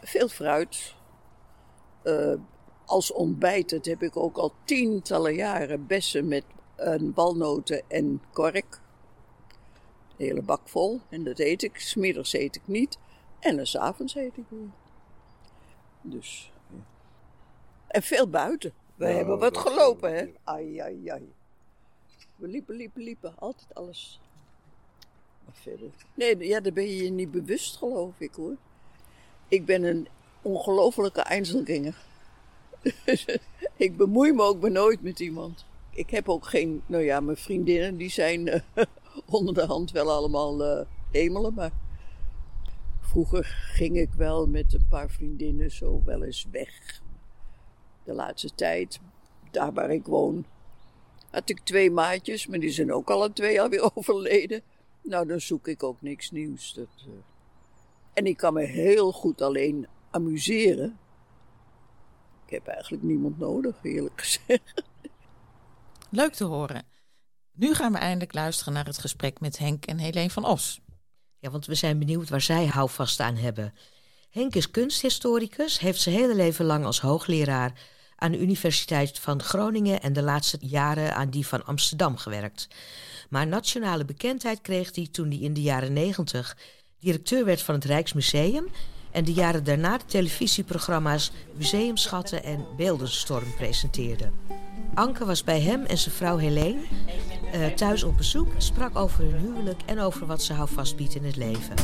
[0.00, 0.94] Veel fruit.
[2.02, 2.34] Eh,
[2.84, 6.44] als ontbijt, dat heb ik ook al tientallen jaren, bessen met
[6.76, 8.80] een walnoten en kork.
[10.16, 11.00] Een hele bak vol.
[11.08, 11.80] En dat eet ik.
[11.80, 12.98] Smiddags eet ik niet.
[13.38, 14.68] En dan 's avonds eet ik weer.
[16.00, 16.52] Dus.
[16.68, 16.82] ja.
[17.86, 18.72] En veel buiten.
[18.94, 20.32] We Nou, hebben wat dat gelopen, hè?
[20.44, 21.32] Ai, ai, ai.
[22.36, 23.34] We liepen, liepen, liepen.
[23.38, 24.20] Altijd alles.
[25.44, 25.90] Maar verder.
[26.14, 28.56] Nee, ja, daar ben je je niet bewust, geloof ik hoor.
[29.48, 30.08] Ik ben een
[30.42, 31.96] ongelofelijke Einzelganger.
[33.76, 35.66] ik bemoei me ook maar nooit met iemand.
[35.90, 38.60] Ik heb ook geen, nou ja, mijn vriendinnen die zijn eh,
[39.26, 41.72] onder de hand wel allemaal eh, hemelen, maar
[43.00, 47.02] vroeger ging ik wel met een paar vriendinnen zo wel eens weg.
[48.04, 49.00] De laatste tijd,
[49.50, 50.46] daar waar ik woon,
[51.30, 54.62] had ik twee maatjes, maar die zijn ook alle twee alweer overleden.
[55.02, 56.72] Nou, dan zoek ik ook niks nieuws.
[56.72, 57.12] Dat, eh.
[58.12, 60.98] En ik kan me heel goed alleen amuseren.
[62.44, 64.82] Ik heb eigenlijk niemand nodig, eerlijk gezegd.
[66.10, 66.86] Leuk te horen.
[67.52, 70.80] Nu gaan we eindelijk luisteren naar het gesprek met Henk en Helene van Os.
[71.38, 73.74] Ja, want we zijn benieuwd waar zij houvast aan hebben.
[74.30, 77.72] Henk is kunsthistoricus, heeft zijn hele leven lang als hoogleraar
[78.24, 82.68] aan de Universiteit van Groningen en de laatste jaren aan die van Amsterdam gewerkt.
[83.28, 86.56] Maar nationale bekendheid kreeg hij toen hij in de jaren negentig
[87.00, 88.66] directeur werd van het Rijksmuseum
[89.10, 94.30] en de jaren daarna de televisieprogramma's Museumschatten en Beeldenstorm presenteerde.
[94.94, 96.82] Anke was bij hem en zijn vrouw Helene
[97.52, 101.24] eh, thuis op bezoek, sprak over hun huwelijk en over wat ze houvast biedt in
[101.24, 101.74] het leven.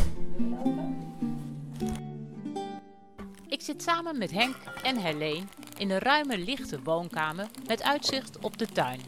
[3.51, 5.47] Ik zit samen met Henk en Helene
[5.79, 9.01] in een ruime, lichte woonkamer met uitzicht op de tuin.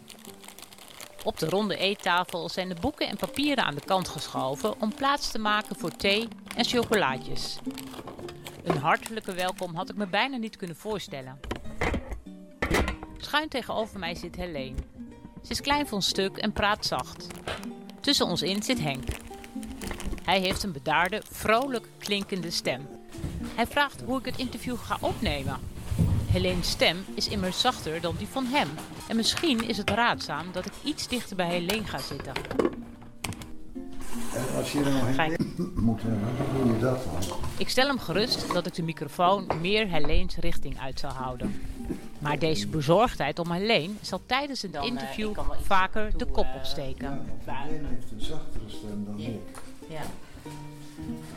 [1.24, 5.30] Op de ronde eettafel zijn de boeken en papieren aan de kant geschoven om plaats
[5.30, 7.58] te maken voor thee en chocolaatjes.
[8.64, 11.40] Een hartelijke welkom had ik me bijna niet kunnen voorstellen.
[13.16, 14.78] Schuin tegenover mij zit Helene.
[15.42, 17.26] Ze is klein van stuk en praat zacht.
[18.00, 19.08] Tussen ons in zit Henk.
[20.24, 23.01] Hij heeft een bedaarde, vrolijk klinkende stem.
[23.54, 25.58] Hij vraagt hoe ik het interview ga opnemen.
[26.30, 28.68] Helene's stem is immers zachter dan die van hem.
[29.08, 32.32] En misschien is het raadzaam dat ik iets dichter bij Helene ga zitten.
[34.34, 37.38] En als je er Ga heen moet hebben, hoe doe je dat dan?
[37.58, 41.62] Ik stel hem gerust dat ik de microfoon meer Helene's richting uit zal houden.
[42.18, 47.24] Maar deze bezorgdheid om Helene zal tijdens het interview vaker de kop opsteken.
[47.44, 49.60] Helene heeft een zachtere stem dan ik.
[49.88, 50.02] Ja.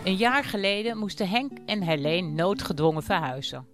[0.04, 3.68] Een jaar geleden moesten Henk en Helene noodgedwongen verhuizen.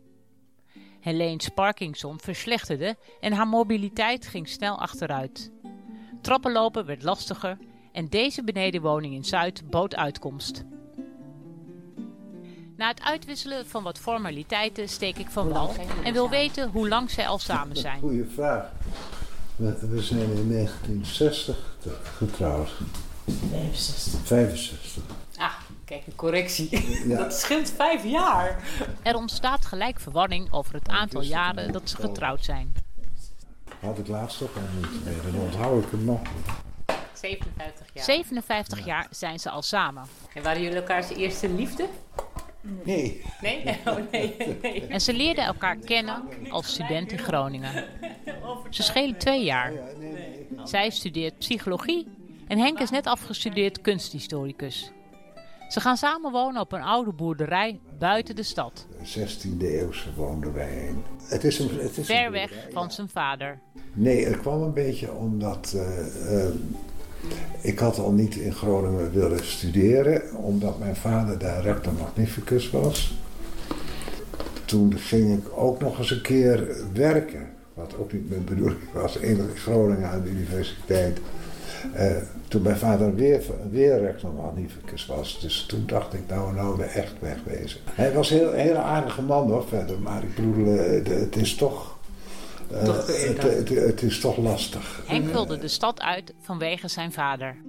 [1.00, 5.52] Helene's Parkinson verslechterde en haar mobiliteit ging snel achteruit.
[6.22, 7.58] Trappenlopen werd lastiger
[7.92, 10.64] en deze benedenwoning in Zuid bood uitkomst.
[12.78, 15.74] Na het uitwisselen van wat formaliteiten steek ik van wal
[16.04, 18.00] en wil weten hoe lang zij al samen zijn.
[18.00, 18.72] Goeie vraag.
[19.56, 22.72] We zijn in 1960 te- getrouwd.
[23.26, 24.20] 65.
[24.22, 25.04] 65.
[25.92, 26.70] Kijk, een correctie.
[27.08, 27.18] Ja.
[27.18, 28.64] Dat scheelt vijf jaar.
[29.02, 32.74] Er ontstaat gelijk verwarring over het aantal jaren dat ze getrouwd zijn.
[33.80, 36.20] Had ik laatst ook al niet meer, dan onthoud ik hem nog.
[37.14, 38.04] 57 jaar.
[38.04, 40.04] 57 jaar zijn ze al samen.
[40.34, 41.88] En waren jullie elkaars eerste liefde?
[42.62, 43.24] Nee.
[43.42, 43.64] Nee?
[43.86, 44.36] Oh, nee.
[44.62, 44.88] nee.
[44.88, 47.86] En ze leerden elkaar kennen als student in Groningen.
[48.70, 49.74] Ze schelen twee jaar.
[50.64, 52.08] Zij studeert psychologie
[52.48, 54.92] en Henk is net afgestudeerd kunsthistoricus.
[55.72, 58.86] Ze gaan samen wonen op een oude boerderij buiten de stad.
[59.04, 61.04] 16e eeuwse woonden wij heen.
[61.24, 63.60] Het is een, het is een Ver weg van zijn vader.
[63.94, 66.54] Nee, het kwam een beetje omdat eh, eh,
[67.62, 73.14] ik had al niet in Groningen willen studeren, omdat mijn vader daar rector magnificus was.
[74.66, 79.18] Toen ging ik ook nog eens een keer werken, wat ook niet mijn bedoeling was,
[79.18, 81.20] in Groningen aan de universiteit.
[81.94, 82.16] Eh,
[82.52, 85.40] toen mijn vader weer, weer magnificus was.
[85.40, 87.80] Dus toen dacht ik, nou, nou we echt wegwezen.
[87.92, 90.00] Hij was een heel, hele aardige man hoor, verder.
[90.00, 91.98] Maar ik bedoel, eh, het is toch...
[92.72, 95.04] eh, Toch het, het, het is toch lastig.
[95.08, 97.62] Henk wilde de stad uit vanwege zijn vader.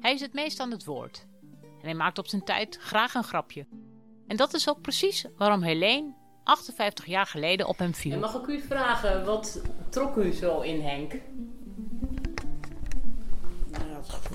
[0.00, 1.26] Hij is het meest aan het woord.
[1.62, 3.66] En hij maakt op zijn tijd graag een grapje.
[4.26, 8.18] En dat is ook precies waarom Helene 58 jaar geleden op hem En viel.
[8.18, 11.14] mag ik u vragen, wat trok u zo in Henk?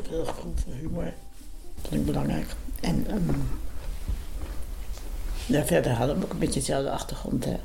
[0.09, 1.13] Heel gevoel voor humor
[1.81, 2.55] vond ik belangrijk.
[2.81, 3.05] En
[5.45, 7.45] ja, verder hadden we ook een beetje dezelfde achtergrond.
[7.45, 7.57] Hè.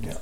[0.00, 0.16] Ja.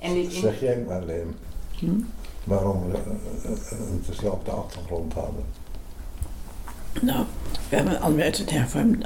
[0.00, 1.36] En die, Zeg jij maar, Leen,
[1.78, 2.00] Hm?
[2.44, 5.44] waarom we eh, eh, een dezelfde achtergrond hadden?
[7.00, 7.24] Nou,
[7.68, 9.04] we hebben allebei uit een hervormd,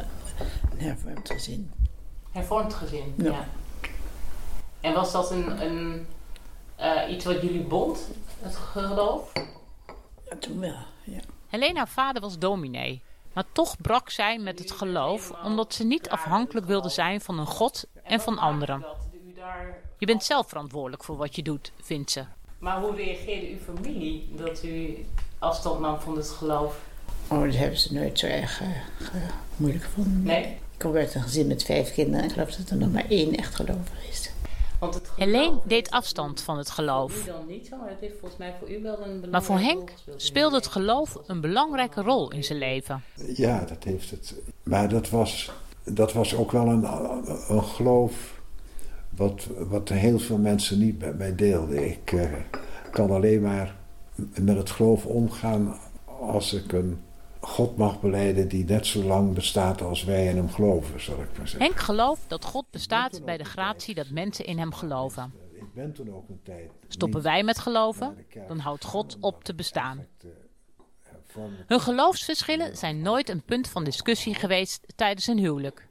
[0.70, 1.70] een hervormd gezin.
[2.30, 3.24] hervormd gezin, ja.
[3.30, 3.48] Ja.
[4.80, 6.06] En was dat een, een,
[6.76, 7.98] eh, iets wat jullie bond,
[8.40, 9.32] het geloof?
[10.30, 11.20] Ja, toen wel, ja.
[11.48, 13.02] Helene, haar vader was dominee.
[13.32, 17.46] Maar toch brak zij met het geloof omdat ze niet afhankelijk wilde zijn van een
[17.46, 18.84] god en van anderen.
[19.98, 22.24] Je bent zelf verantwoordelijk voor wat je doet, vindt ze.
[22.58, 25.06] Maar hoe reageerde uw familie dat u
[25.38, 26.80] afstand nam van het geloof?
[27.28, 28.68] Oh, dat hebben ze nooit zo erg eh,
[29.56, 30.22] moeilijk gevonden.
[30.22, 30.44] Nee?
[30.44, 33.08] Ik kom uit een gezin met vijf kinderen en ik geloof dat er nog maar
[33.08, 34.29] één echt gelovig is.
[34.80, 37.24] Want het Helene deed afstand van het geloof.
[37.24, 39.92] dan niet zo, het heeft volgens mij voor u wel een belangrijke Maar voor Henk
[40.16, 43.02] speelde het geloof een belangrijke rol in zijn leven.
[43.34, 44.34] Ja, dat heeft het.
[44.62, 45.50] Maar dat was,
[45.84, 46.84] dat was ook wel een,
[47.48, 48.40] een geloof
[49.16, 51.90] wat, wat heel veel mensen niet met mij deelden.
[51.90, 52.32] Ik eh,
[52.90, 53.76] kan alleen maar
[54.40, 55.78] met het geloof omgaan
[56.20, 56.98] als ik een
[57.40, 61.28] God mag beleiden die net zo lang bestaat als wij in hem geloven, zal ik
[61.36, 61.60] maar zeggen.
[61.60, 65.32] Henk gelooft dat God bestaat bij de gratie dat mensen in hem geloven.
[65.52, 66.70] Ik ben toen ook een tijd.
[66.88, 68.16] Stoppen wij met geloven,
[68.48, 70.06] dan houdt God op te bestaan.
[71.66, 75.88] Hun geloofsverschillen zijn nooit een punt van discussie geweest tijdens hun huwelijk.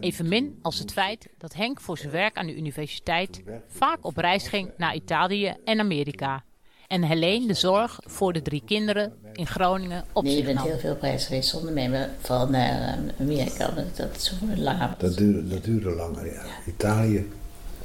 [0.00, 4.48] Evenmin als het feit dat Henk voor zijn werk aan de universiteit vaak op reis
[4.48, 6.44] ging naar Italië en Amerika.
[6.88, 10.66] En Helene de zorg voor de drie kinderen in Groningen op nee, je bent nam.
[10.66, 14.24] heel veel op reis geweest zonder mij, maar vooral naar eh, Amerika, want dat is
[14.24, 14.96] zo lang.
[14.98, 16.42] Dat duurde, dat duurde langer, ja.
[16.66, 17.30] Italië.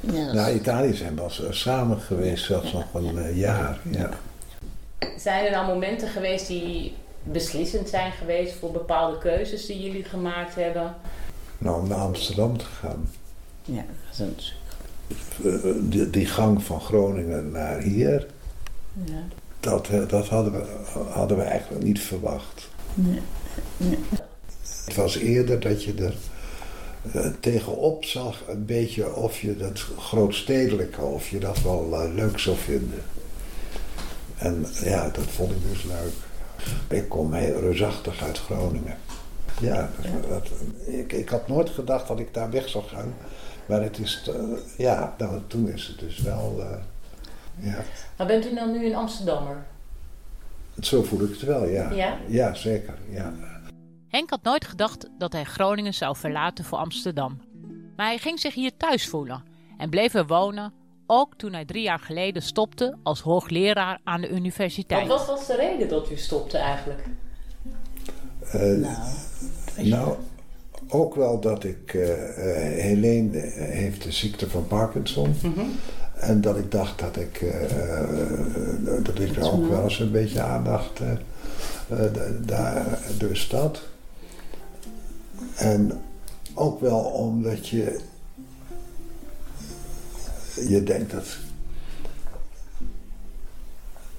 [0.00, 3.78] Ja, Nou, Italië zijn we samen geweest, zelfs nog een eh, jaar.
[3.90, 4.10] Ja.
[5.18, 10.54] Zijn er dan momenten geweest die beslissend zijn geweest voor bepaalde keuzes die jullie gemaakt
[10.54, 10.94] hebben?
[11.58, 13.10] Nou, om naar Amsterdam te gaan.
[13.64, 14.36] Ja, dat is een...
[15.44, 18.26] Eh, die, die gang van Groningen naar hier,
[19.04, 19.22] Ja.
[19.60, 20.64] dat, eh, dat hadden, we,
[21.10, 22.68] hadden we eigenlijk niet verwacht.
[22.94, 23.20] Nee.
[23.76, 23.98] Nee.
[24.84, 26.14] Het was eerder dat je er
[27.12, 32.38] eh, tegenop zag een beetje of je dat grootstedelijke, of je dat wel eh, leuk
[32.38, 33.02] zou vinden.
[34.36, 36.12] En ja, dat vond ik dus leuk.
[37.00, 38.96] Ik kom heel reusachtig uit Groningen.
[39.60, 40.50] Ja, dat, dat-
[40.86, 43.14] ik, ik had nooit gedacht dat ik daar weg zou gaan.
[43.66, 44.30] Maar het is,
[44.76, 46.62] ja, nou, toen is het dus wel,
[47.58, 47.84] ja.
[48.20, 49.66] Maar bent u dan nu een Amsterdammer?
[50.80, 51.90] Zo voel ik het wel, ja.
[51.90, 52.18] Ja?
[52.26, 53.32] Ja, zeker, ja.
[54.08, 57.40] Henk had nooit gedacht dat hij Groningen zou verlaten voor Amsterdam.
[57.96, 59.42] Maar hij ging zich hier thuis voelen
[59.78, 60.72] en bleef er wonen,
[61.06, 65.08] ook toen hij drie jaar geleden stopte als hoogleraar aan de universiteit.
[65.08, 67.04] Wat was de reden dat u stopte eigenlijk?
[68.52, 68.88] Eh,
[69.76, 70.16] nou,
[70.88, 71.94] ook wel dat ik...
[71.94, 75.34] eh eh, Helene heeft de ziekte van Parkinson.
[76.20, 78.08] En dat ik dacht dat ik, eh, eh,
[79.02, 83.82] dat ik er ook wel eens een beetje aandacht eh, eh, da- daar, dus dat.
[85.56, 86.00] En
[86.54, 88.00] ook wel omdat je,
[90.68, 91.26] je denkt dat.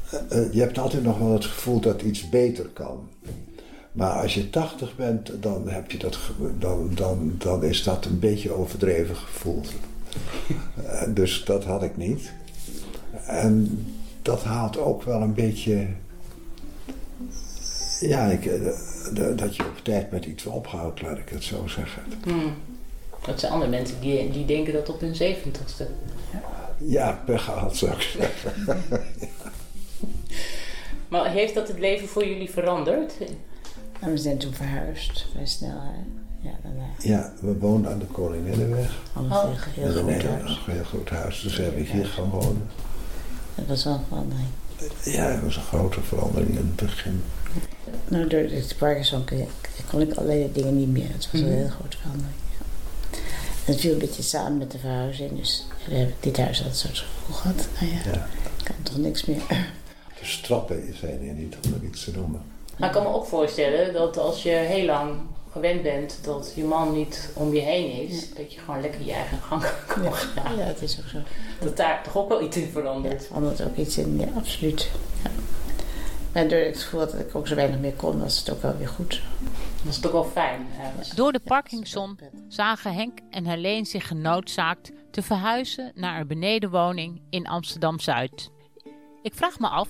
[0.09, 3.09] eh, eh, je hebt altijd nog wel het gevoel dat iets beter kan.
[3.91, 6.17] Maar als je 80 bent, dan, heb je dat,
[6.59, 9.71] dan, dan, dan is dat een beetje overdreven gevoeld.
[10.85, 12.31] Eh, dus dat had ik niet.
[13.25, 13.85] En
[14.21, 15.87] dat haalt ook wel een beetje.
[17.99, 18.61] Ja, ik, eh,
[19.35, 22.03] dat je op tijd met iets ophoudt, laat ik het zo zeggen.
[22.23, 22.53] Hmm.
[23.25, 25.87] Dat zijn andere mensen die, die denken dat op hun zeventigste.
[26.77, 28.53] Ja, pech gehad, zou ik zeggen.
[31.11, 33.13] Maar heeft dat het leven voor jullie veranderd?
[33.99, 35.81] En we zijn toen verhuisd, vrij snel.
[35.81, 36.20] Hè?
[36.41, 36.85] Ja, daarna.
[36.99, 39.01] Ja, we woonden aan de Koninginnenweg.
[39.13, 40.59] Allemaal een heel Met een goed heel, huis.
[40.65, 42.67] heel goed huis, dus heb ik hier gaan wonen.
[43.55, 44.47] Dat was wel een verandering.
[45.03, 47.23] Ja, dat was een grote verandering in het begin.
[48.07, 49.47] Nou, door de Parkinson kon, ik-
[49.89, 51.07] kon ik allerlei dingen niet meer.
[51.11, 51.49] Het was Mhm.
[51.51, 52.35] een hele grote verandering.
[52.59, 52.65] Ja.
[53.65, 55.37] En het viel een beetje samen met de verhuizing.
[55.37, 57.67] Dus we hebben dit huis altijd zo'n gevoel gehad.
[57.79, 58.25] Nou ja,
[58.57, 59.41] ik kan toch niks meer.
[60.19, 62.41] Dus trappen zijn hier niet om er iets te noemen.
[62.77, 65.19] Maar ik kan me ook voorstellen dat als je heel lang
[65.51, 69.13] gewend bent dat je man niet om je heen is, dat je gewoon lekker je
[69.13, 70.57] eigen gang kan gaan.
[70.57, 71.17] Ja, dat is ook zo.
[71.59, 73.25] Dat daar toch ook wel iets in verandert.
[73.25, 74.91] verandert ook iets in, ja, absoluut.
[75.23, 75.29] Ja.
[76.33, 78.77] Maar door het gevoel dat ik ook zo weinig meer kon, was het ook wel
[78.77, 79.21] weer goed.
[79.83, 80.67] Dat is toch wel fijn.
[81.15, 87.47] Door de Parkinson zagen Henk en Helene zich genoodzaakt te verhuizen naar een benedenwoning in
[87.47, 88.49] Amsterdam-Zuid.
[89.21, 89.89] Ik vraag me af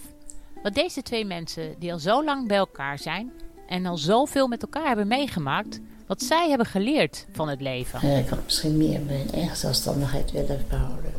[0.64, 3.32] wat deze twee mensen die al zo lang bij elkaar zijn
[3.72, 8.08] en al zoveel met elkaar hebben meegemaakt, wat zij hebben geleerd van het leven.
[8.08, 11.12] Ja, ik had misschien meer mijn eigen zelfstandigheid willen behouden.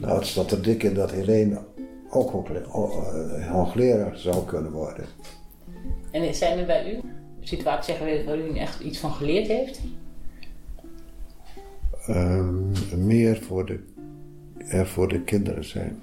[0.00, 1.60] Nou, het staat er dik in dat Helene
[2.10, 5.06] ook eh, hoogleraar zou kunnen worden.
[6.10, 7.00] En zijn er bij u
[7.40, 9.80] situaties zeggen we waar u echt iets van geleerd heeft?
[12.06, 13.80] Ehm, meer voor de,
[14.58, 16.02] er voor de kinderen zijn.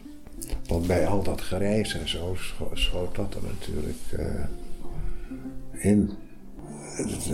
[0.68, 6.12] Want bij al dat gereis en zo scho- schoot dat er natuurlijk eh, in.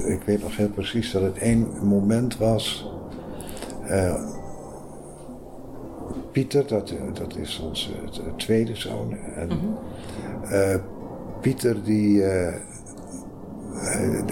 [0.07, 2.89] Ik weet nog heel precies dat het één moment was.
[3.87, 4.23] eh,
[6.31, 7.89] Pieter, dat, dat is onze
[8.37, 9.17] tweede zoon.
[9.17, 9.49] En,
[10.43, 10.75] eh,
[11.41, 12.47] Pieter die, eh,
[13.81, 14.23] eh,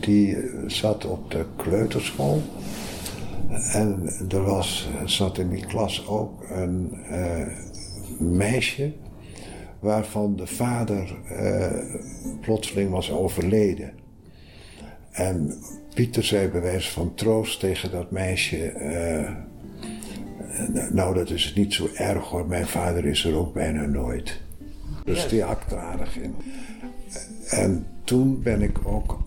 [0.00, 2.42] die zat op de kleuterschool.
[3.72, 7.46] En er was, zat in die klas ook een eh,
[8.20, 8.92] meisje
[9.78, 11.96] waarvan de vader eh,
[12.40, 13.92] plotseling was overleden.
[15.10, 15.54] En
[15.94, 18.66] Pieter zei bij wijze van troost tegen dat meisje...
[18.66, 19.32] eh,
[20.90, 24.40] nou, dat is niet zo erg hoor, mijn vader is er ook bijna nooit.
[25.04, 26.34] Dus die er aardig in.
[27.50, 29.18] En toen ben ik ook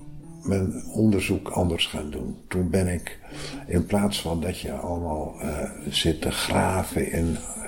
[0.43, 2.37] mijn onderzoek anders gaan doen.
[2.47, 3.19] Toen ben ik,
[3.67, 7.62] in plaats van dat je allemaal eh, zit te graven in, eh,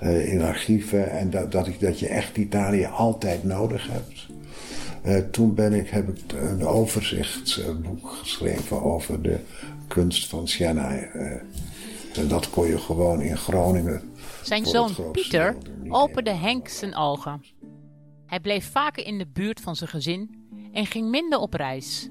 [0.00, 4.26] in archieven en dat, dat, ik, dat je echt Italië altijd nodig hebt.
[5.02, 9.38] eh, toen ben ik, heb ik een overzichtsboek geschreven over de
[9.88, 10.96] kunst van Siena.
[10.96, 11.32] eh.
[12.18, 14.12] en dat kon je gewoon in Groningen.
[14.42, 15.56] Zijn zoon Pieter
[15.88, 17.42] opende Henk zijn ogen.
[18.26, 20.30] Hij bleef vaker in de buurt van zijn gezin
[20.72, 22.08] en ging minder op reis.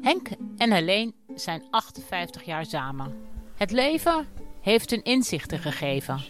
[0.00, 3.12] Henk en Helene zijn 58 jaar samen.
[3.54, 4.26] Het leven
[4.64, 6.20] heeft hun inzichten gegeven.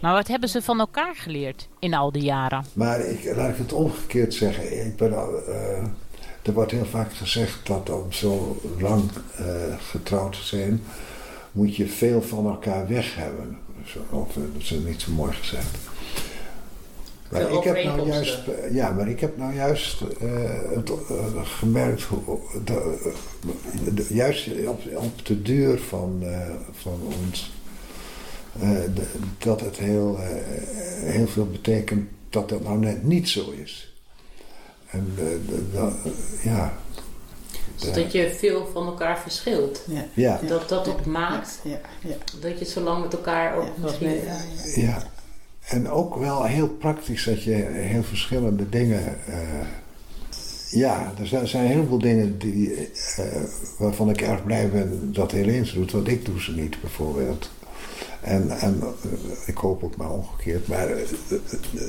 [0.00, 2.64] Maar wat hebben ze van elkaar geleerd in al die jaren?
[2.72, 4.86] Maar ik, laat ik het omgekeerd zeggen.
[4.86, 5.84] Ik ben, al, eh,
[6.42, 9.44] er wordt heel vaak gezegd dat om zo lang eh,
[9.90, 10.82] getrouwd te zijn,
[11.52, 13.58] moet je veel van elkaar weg hebben.
[13.86, 15.76] Zo, Of, eh, dat is niet zo mooi gezegd.
[17.30, 18.38] Maar ik heb nou juist,
[18.72, 20.90] ja, maar ik heb nou juist het,
[21.42, 22.96] gemerkt, hoe, de,
[23.94, 27.50] de- juist op, op de duur van, eh, van ons,
[28.94, 29.06] de-
[29.38, 30.26] dat het heel, eh,
[31.12, 33.94] heel veel betekent dat dat nou net niet zo is.
[34.90, 35.24] En eh,
[35.72, 35.92] de-
[36.42, 36.72] ja.
[37.76, 39.82] Dus dat je veel van elkaar verschilt.
[39.86, 40.04] Ja.
[40.14, 40.40] Ja.
[40.48, 42.14] Dat dat ook maakt Ja, ja.
[42.40, 44.20] dat je zo lang met elkaar ook misschien...
[44.74, 45.02] Ja,
[45.66, 49.26] en ook wel heel praktisch dat je heel verschillende dingen.
[49.26, 49.38] eh,
[50.70, 52.74] ja, er zijn, heel veel dingen die,
[53.16, 53.24] eh,
[53.78, 57.50] waarvan ik erg blij ben dat Helene ze doet, want ik doe ze niet bijvoorbeeld.
[58.20, 61.06] En, en eh, ik hoop ook maar omgekeerd, maar eh,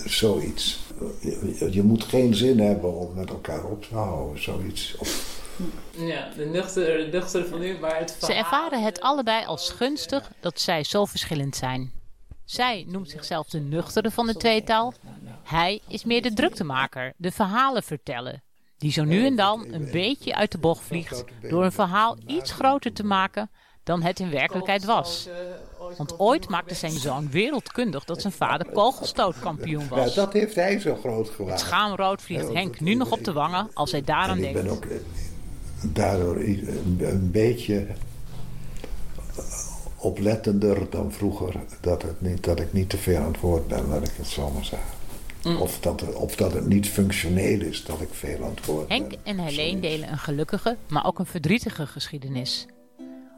[0.05, 0.79] zoiets.
[1.19, 4.95] Je, je moet geen zin hebben om met elkaar op te houden, zoiets.
[4.97, 5.39] Of,
[5.97, 10.31] Ja, de nuchtere, de nuchtere van u, maar het Ze ervaren het allebei als gunstig
[10.39, 11.91] dat zij zo verschillend zijn.
[12.45, 14.93] Zij noemt zichzelf de nuchtere van de tweetaal.
[15.43, 18.43] Hij is meer de druktemaker, de verhalen vertellen.
[18.77, 22.51] Die zo nu en dan een beetje uit de bocht vliegt door een verhaal iets
[22.51, 23.49] groter te maken
[23.83, 25.27] dan het in werkelijkheid was.
[25.97, 30.13] Want ooit maakte zijn zoon wereldkundig dat zijn vader kogelstootkampioen Ja, was.
[30.15, 31.59] dat heeft hij zo groot Het gemaakt.
[31.59, 34.61] schaamrood vliegt Henk nu nog op de wangen als hij daaraan En ik denkt.
[34.63, 34.97] ben ook eh,
[35.81, 37.87] daardoor een, beetje
[39.97, 41.53] oplettender dan vroeger.
[41.81, 44.27] Dat, het niet, dat ik niet te veel aan het woord ben, laat ik het
[44.27, 44.89] zo maar zeggen.
[45.43, 45.57] Mm.
[45.57, 48.87] Of, dat, het- of dat het niet functioneel is dat ik veel aan het woord
[48.87, 48.97] ben.
[48.97, 52.65] Henk en Helene delen een gelukkige, maar ook een verdrietige geschiedenis.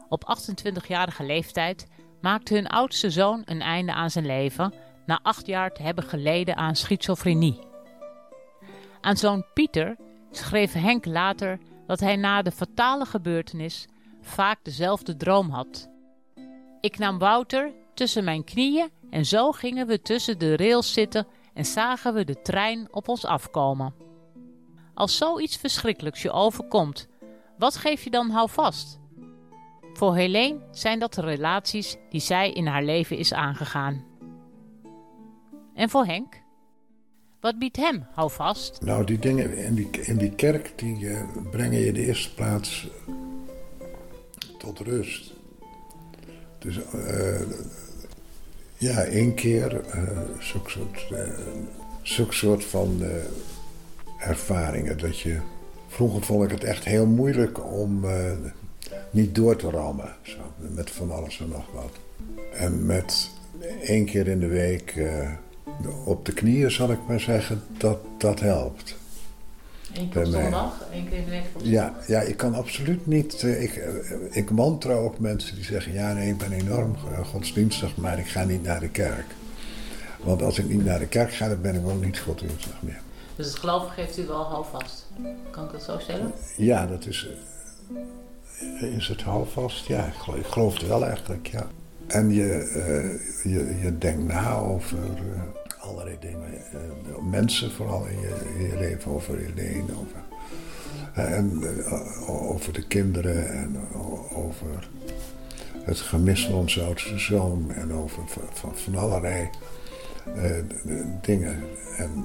[0.08, 1.86] Op 28-jarige leeftijd
[2.24, 4.74] maakte hun oudste zoon een einde aan zijn leven
[5.06, 7.58] na acht jaar te hebben geleden aan schizofrenie.
[9.00, 9.96] Aan zoon Pieter
[10.30, 13.86] schreef Henk later dat hij na de fatale gebeurtenis
[14.20, 15.88] vaak dezelfde droom had.
[16.80, 21.64] Ik nam Wouter tussen mijn knieën en zo gingen we tussen de rails zitten en
[21.64, 23.94] zagen we de trein op ons afkomen.
[24.94, 27.08] Als zoiets verschrikkelijks je overkomt,
[27.58, 29.02] wat geef je dan houvast?
[29.94, 34.04] Voor Helene zijn dat de relaties die zij in haar leven is aangegaan.
[35.74, 36.42] En voor Henk?
[37.40, 38.80] Wat biedt hem houvast?
[38.80, 42.34] Nou, die dingen in die, in die kerk, die eh, brengen je in de eerste
[42.34, 42.88] plaats
[44.58, 45.32] tot rust.
[46.58, 47.40] Dus eh,
[48.76, 50.02] ja, één keer eh
[50.38, 51.06] zulk soort,
[52.02, 53.02] zulk soort van
[54.18, 54.98] ervaringen.
[54.98, 55.40] Dat je,
[55.86, 58.04] vroeger vond ik het echt heel moeilijk om
[59.10, 60.14] niet door te rammen.
[60.22, 61.92] Zo, met van alles en nog wat.
[62.52, 63.30] En met
[63.82, 65.30] één keer in de week eh,
[66.04, 68.94] op de knieën, zal ik maar zeggen, dat, dat helpt.
[69.94, 70.52] Eén Bij mij.
[70.92, 73.42] één keer in de week Ja, ja, ik kan absoluut niet.
[73.42, 73.90] eh, Ik, eh,
[74.30, 78.44] ik mantra ook mensen die zeggen: Ja, nee, ik ben enorm godsdienstig, maar ik ga
[78.44, 79.26] niet naar de kerk.
[80.22, 83.00] Want als ik niet naar de kerk ga, dan ben ik wel niet godsdienstig meer.
[83.36, 85.06] Dus het geloof geeft u wel houvast.
[85.50, 86.32] Kan ik dat zo stellen?
[86.56, 87.28] Ja, dat is.
[88.80, 89.86] Is het houvast?
[89.86, 91.66] Ja, ik geloof, het wel eigenlijk, ja.
[92.06, 96.54] En je, eh, je, je denkt na over eh, allerlei dingen.
[96.54, 100.22] eh, mensen vooral in je, in leven, over Helene, over,
[101.14, 101.62] en,
[102.28, 103.76] over de kinderen en
[104.32, 104.88] over
[105.84, 109.48] het gemis van onze oudste zoon en over van, van, allerlei
[111.20, 111.62] dingen.
[111.96, 112.24] En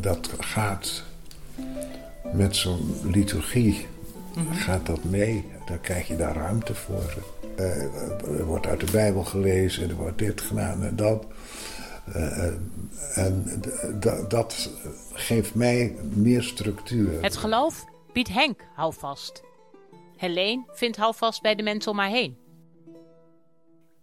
[0.00, 1.02] dat gaat
[2.32, 3.86] met zo'n liturgie
[4.52, 5.44] gaat dat mee.
[5.66, 7.14] Dan krijg je daar ruimte voor.
[7.56, 7.82] Eh,
[8.38, 11.26] er wordt uit de Bijbel gelezen, er wordt dit gedaan en dat.
[12.12, 12.54] Eh, eh,
[13.14, 13.62] en
[14.28, 14.70] dat
[15.12, 17.22] geeft mij meer structuur.
[17.22, 19.42] Het geloof biedt Henk houvast.
[20.16, 22.38] Helene vindt houvast bij de mensen om haar heen.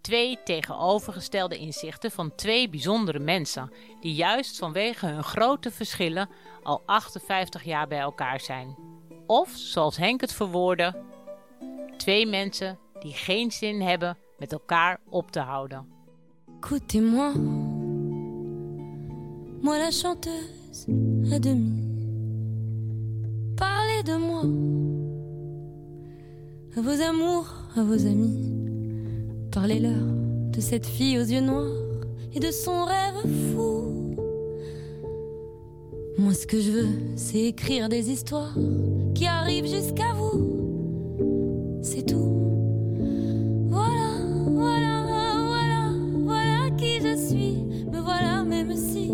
[0.01, 3.71] Twee tegenovergestelde inzichten van twee bijzondere mensen,
[4.01, 6.29] die juist vanwege hun grote verschillen
[6.63, 8.75] al 58 jaar bij elkaar zijn.
[9.27, 10.95] Of, zoals Henk het verwoordde,
[11.97, 15.87] twee mensen die geen zin hebben met elkaar op te houden.
[16.59, 17.33] Écoutez-moi,
[19.61, 20.87] moi la chanteuse
[21.33, 21.81] à demi.
[23.55, 24.43] Parlez de moi,
[26.77, 28.51] à vos amours, à vos amis.
[29.49, 30.03] Parlez-leur
[30.51, 33.21] de cette fille aux yeux noirs et de son rêve
[33.51, 33.82] fou.
[36.17, 38.55] Moi, ce que je veux, c'est écrire des histoires
[39.15, 41.79] qui arrivent jusqu'à vous.
[41.81, 42.31] C'est tout.
[43.69, 45.03] Voilà, voilà,
[45.47, 47.63] voilà, voilà qui je suis.
[47.91, 49.11] Me voilà, même si,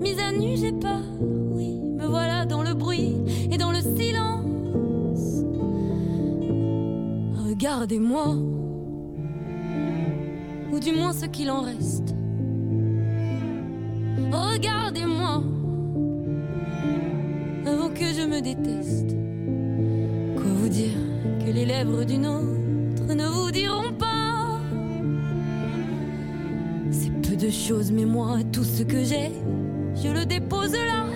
[0.00, 1.02] mise à nu, j'ai peur.
[1.20, 3.16] Oui, me voilà dans le bruit
[3.50, 5.44] et dans le silence.
[7.48, 8.36] Regardez-moi,
[10.72, 12.14] ou du moins ce qu'il en reste.
[14.30, 15.42] Regardez-moi,
[18.36, 19.16] me déteste.
[20.36, 20.98] Quoi vous dire
[21.44, 24.60] que les lèvres d'une autre ne vous diront pas?
[26.90, 29.32] C'est peu de choses, mais moi, tout ce que j'ai,
[29.94, 31.06] je le dépose là.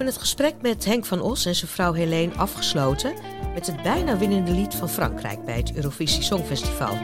[0.00, 3.14] Hebben het gesprek met Henk van Os en zijn vrouw Helene afgesloten
[3.54, 6.98] met het bijna winnende lied van Frankrijk bij het Eurovisie Songfestival.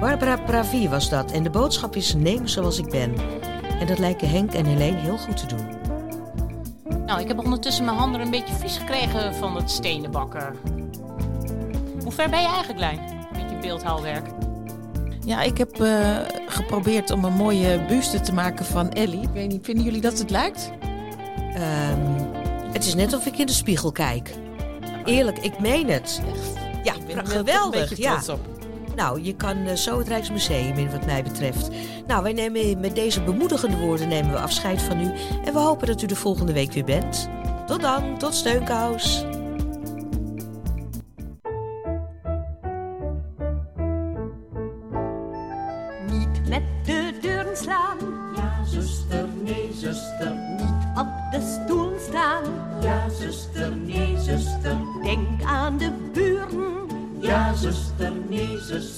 [0.00, 3.14] Barbara Pravi was dat en de boodschap is neem zoals ik ben.
[3.80, 5.66] En dat lijken Henk en Helene heel goed te doen.
[7.06, 10.56] Nou, ik heb ondertussen mijn handen een beetje vies gekregen van het stenen bakken.
[12.02, 13.00] Hoe ver ben je eigenlijk, Lijn?
[13.32, 14.26] Met je beeldhouwwerk?
[15.24, 19.22] Ja, ik heb eh, geprobeerd om een mooie buste te maken van Ellie.
[19.22, 20.70] Ik weet niet, vinden jullie dat het lijkt?
[21.54, 21.98] Ehm,
[22.72, 24.34] het is net of ik in de spiegel kijk.
[25.04, 26.22] Eerlijk, ik meen het.
[26.82, 27.90] Ja, ben wel geweldig.
[27.90, 28.20] een ja.
[28.28, 28.40] op.
[28.96, 31.68] Nou, je kan eh, zo het Rijksmuseum in wat mij betreft.
[32.06, 35.12] Nou, wij nemen met deze bemoedigende woorden nemen we afscheid van u.
[35.44, 37.28] En we hopen dat u de volgende week weer bent.
[37.66, 39.24] Tot dan, tot steunkous.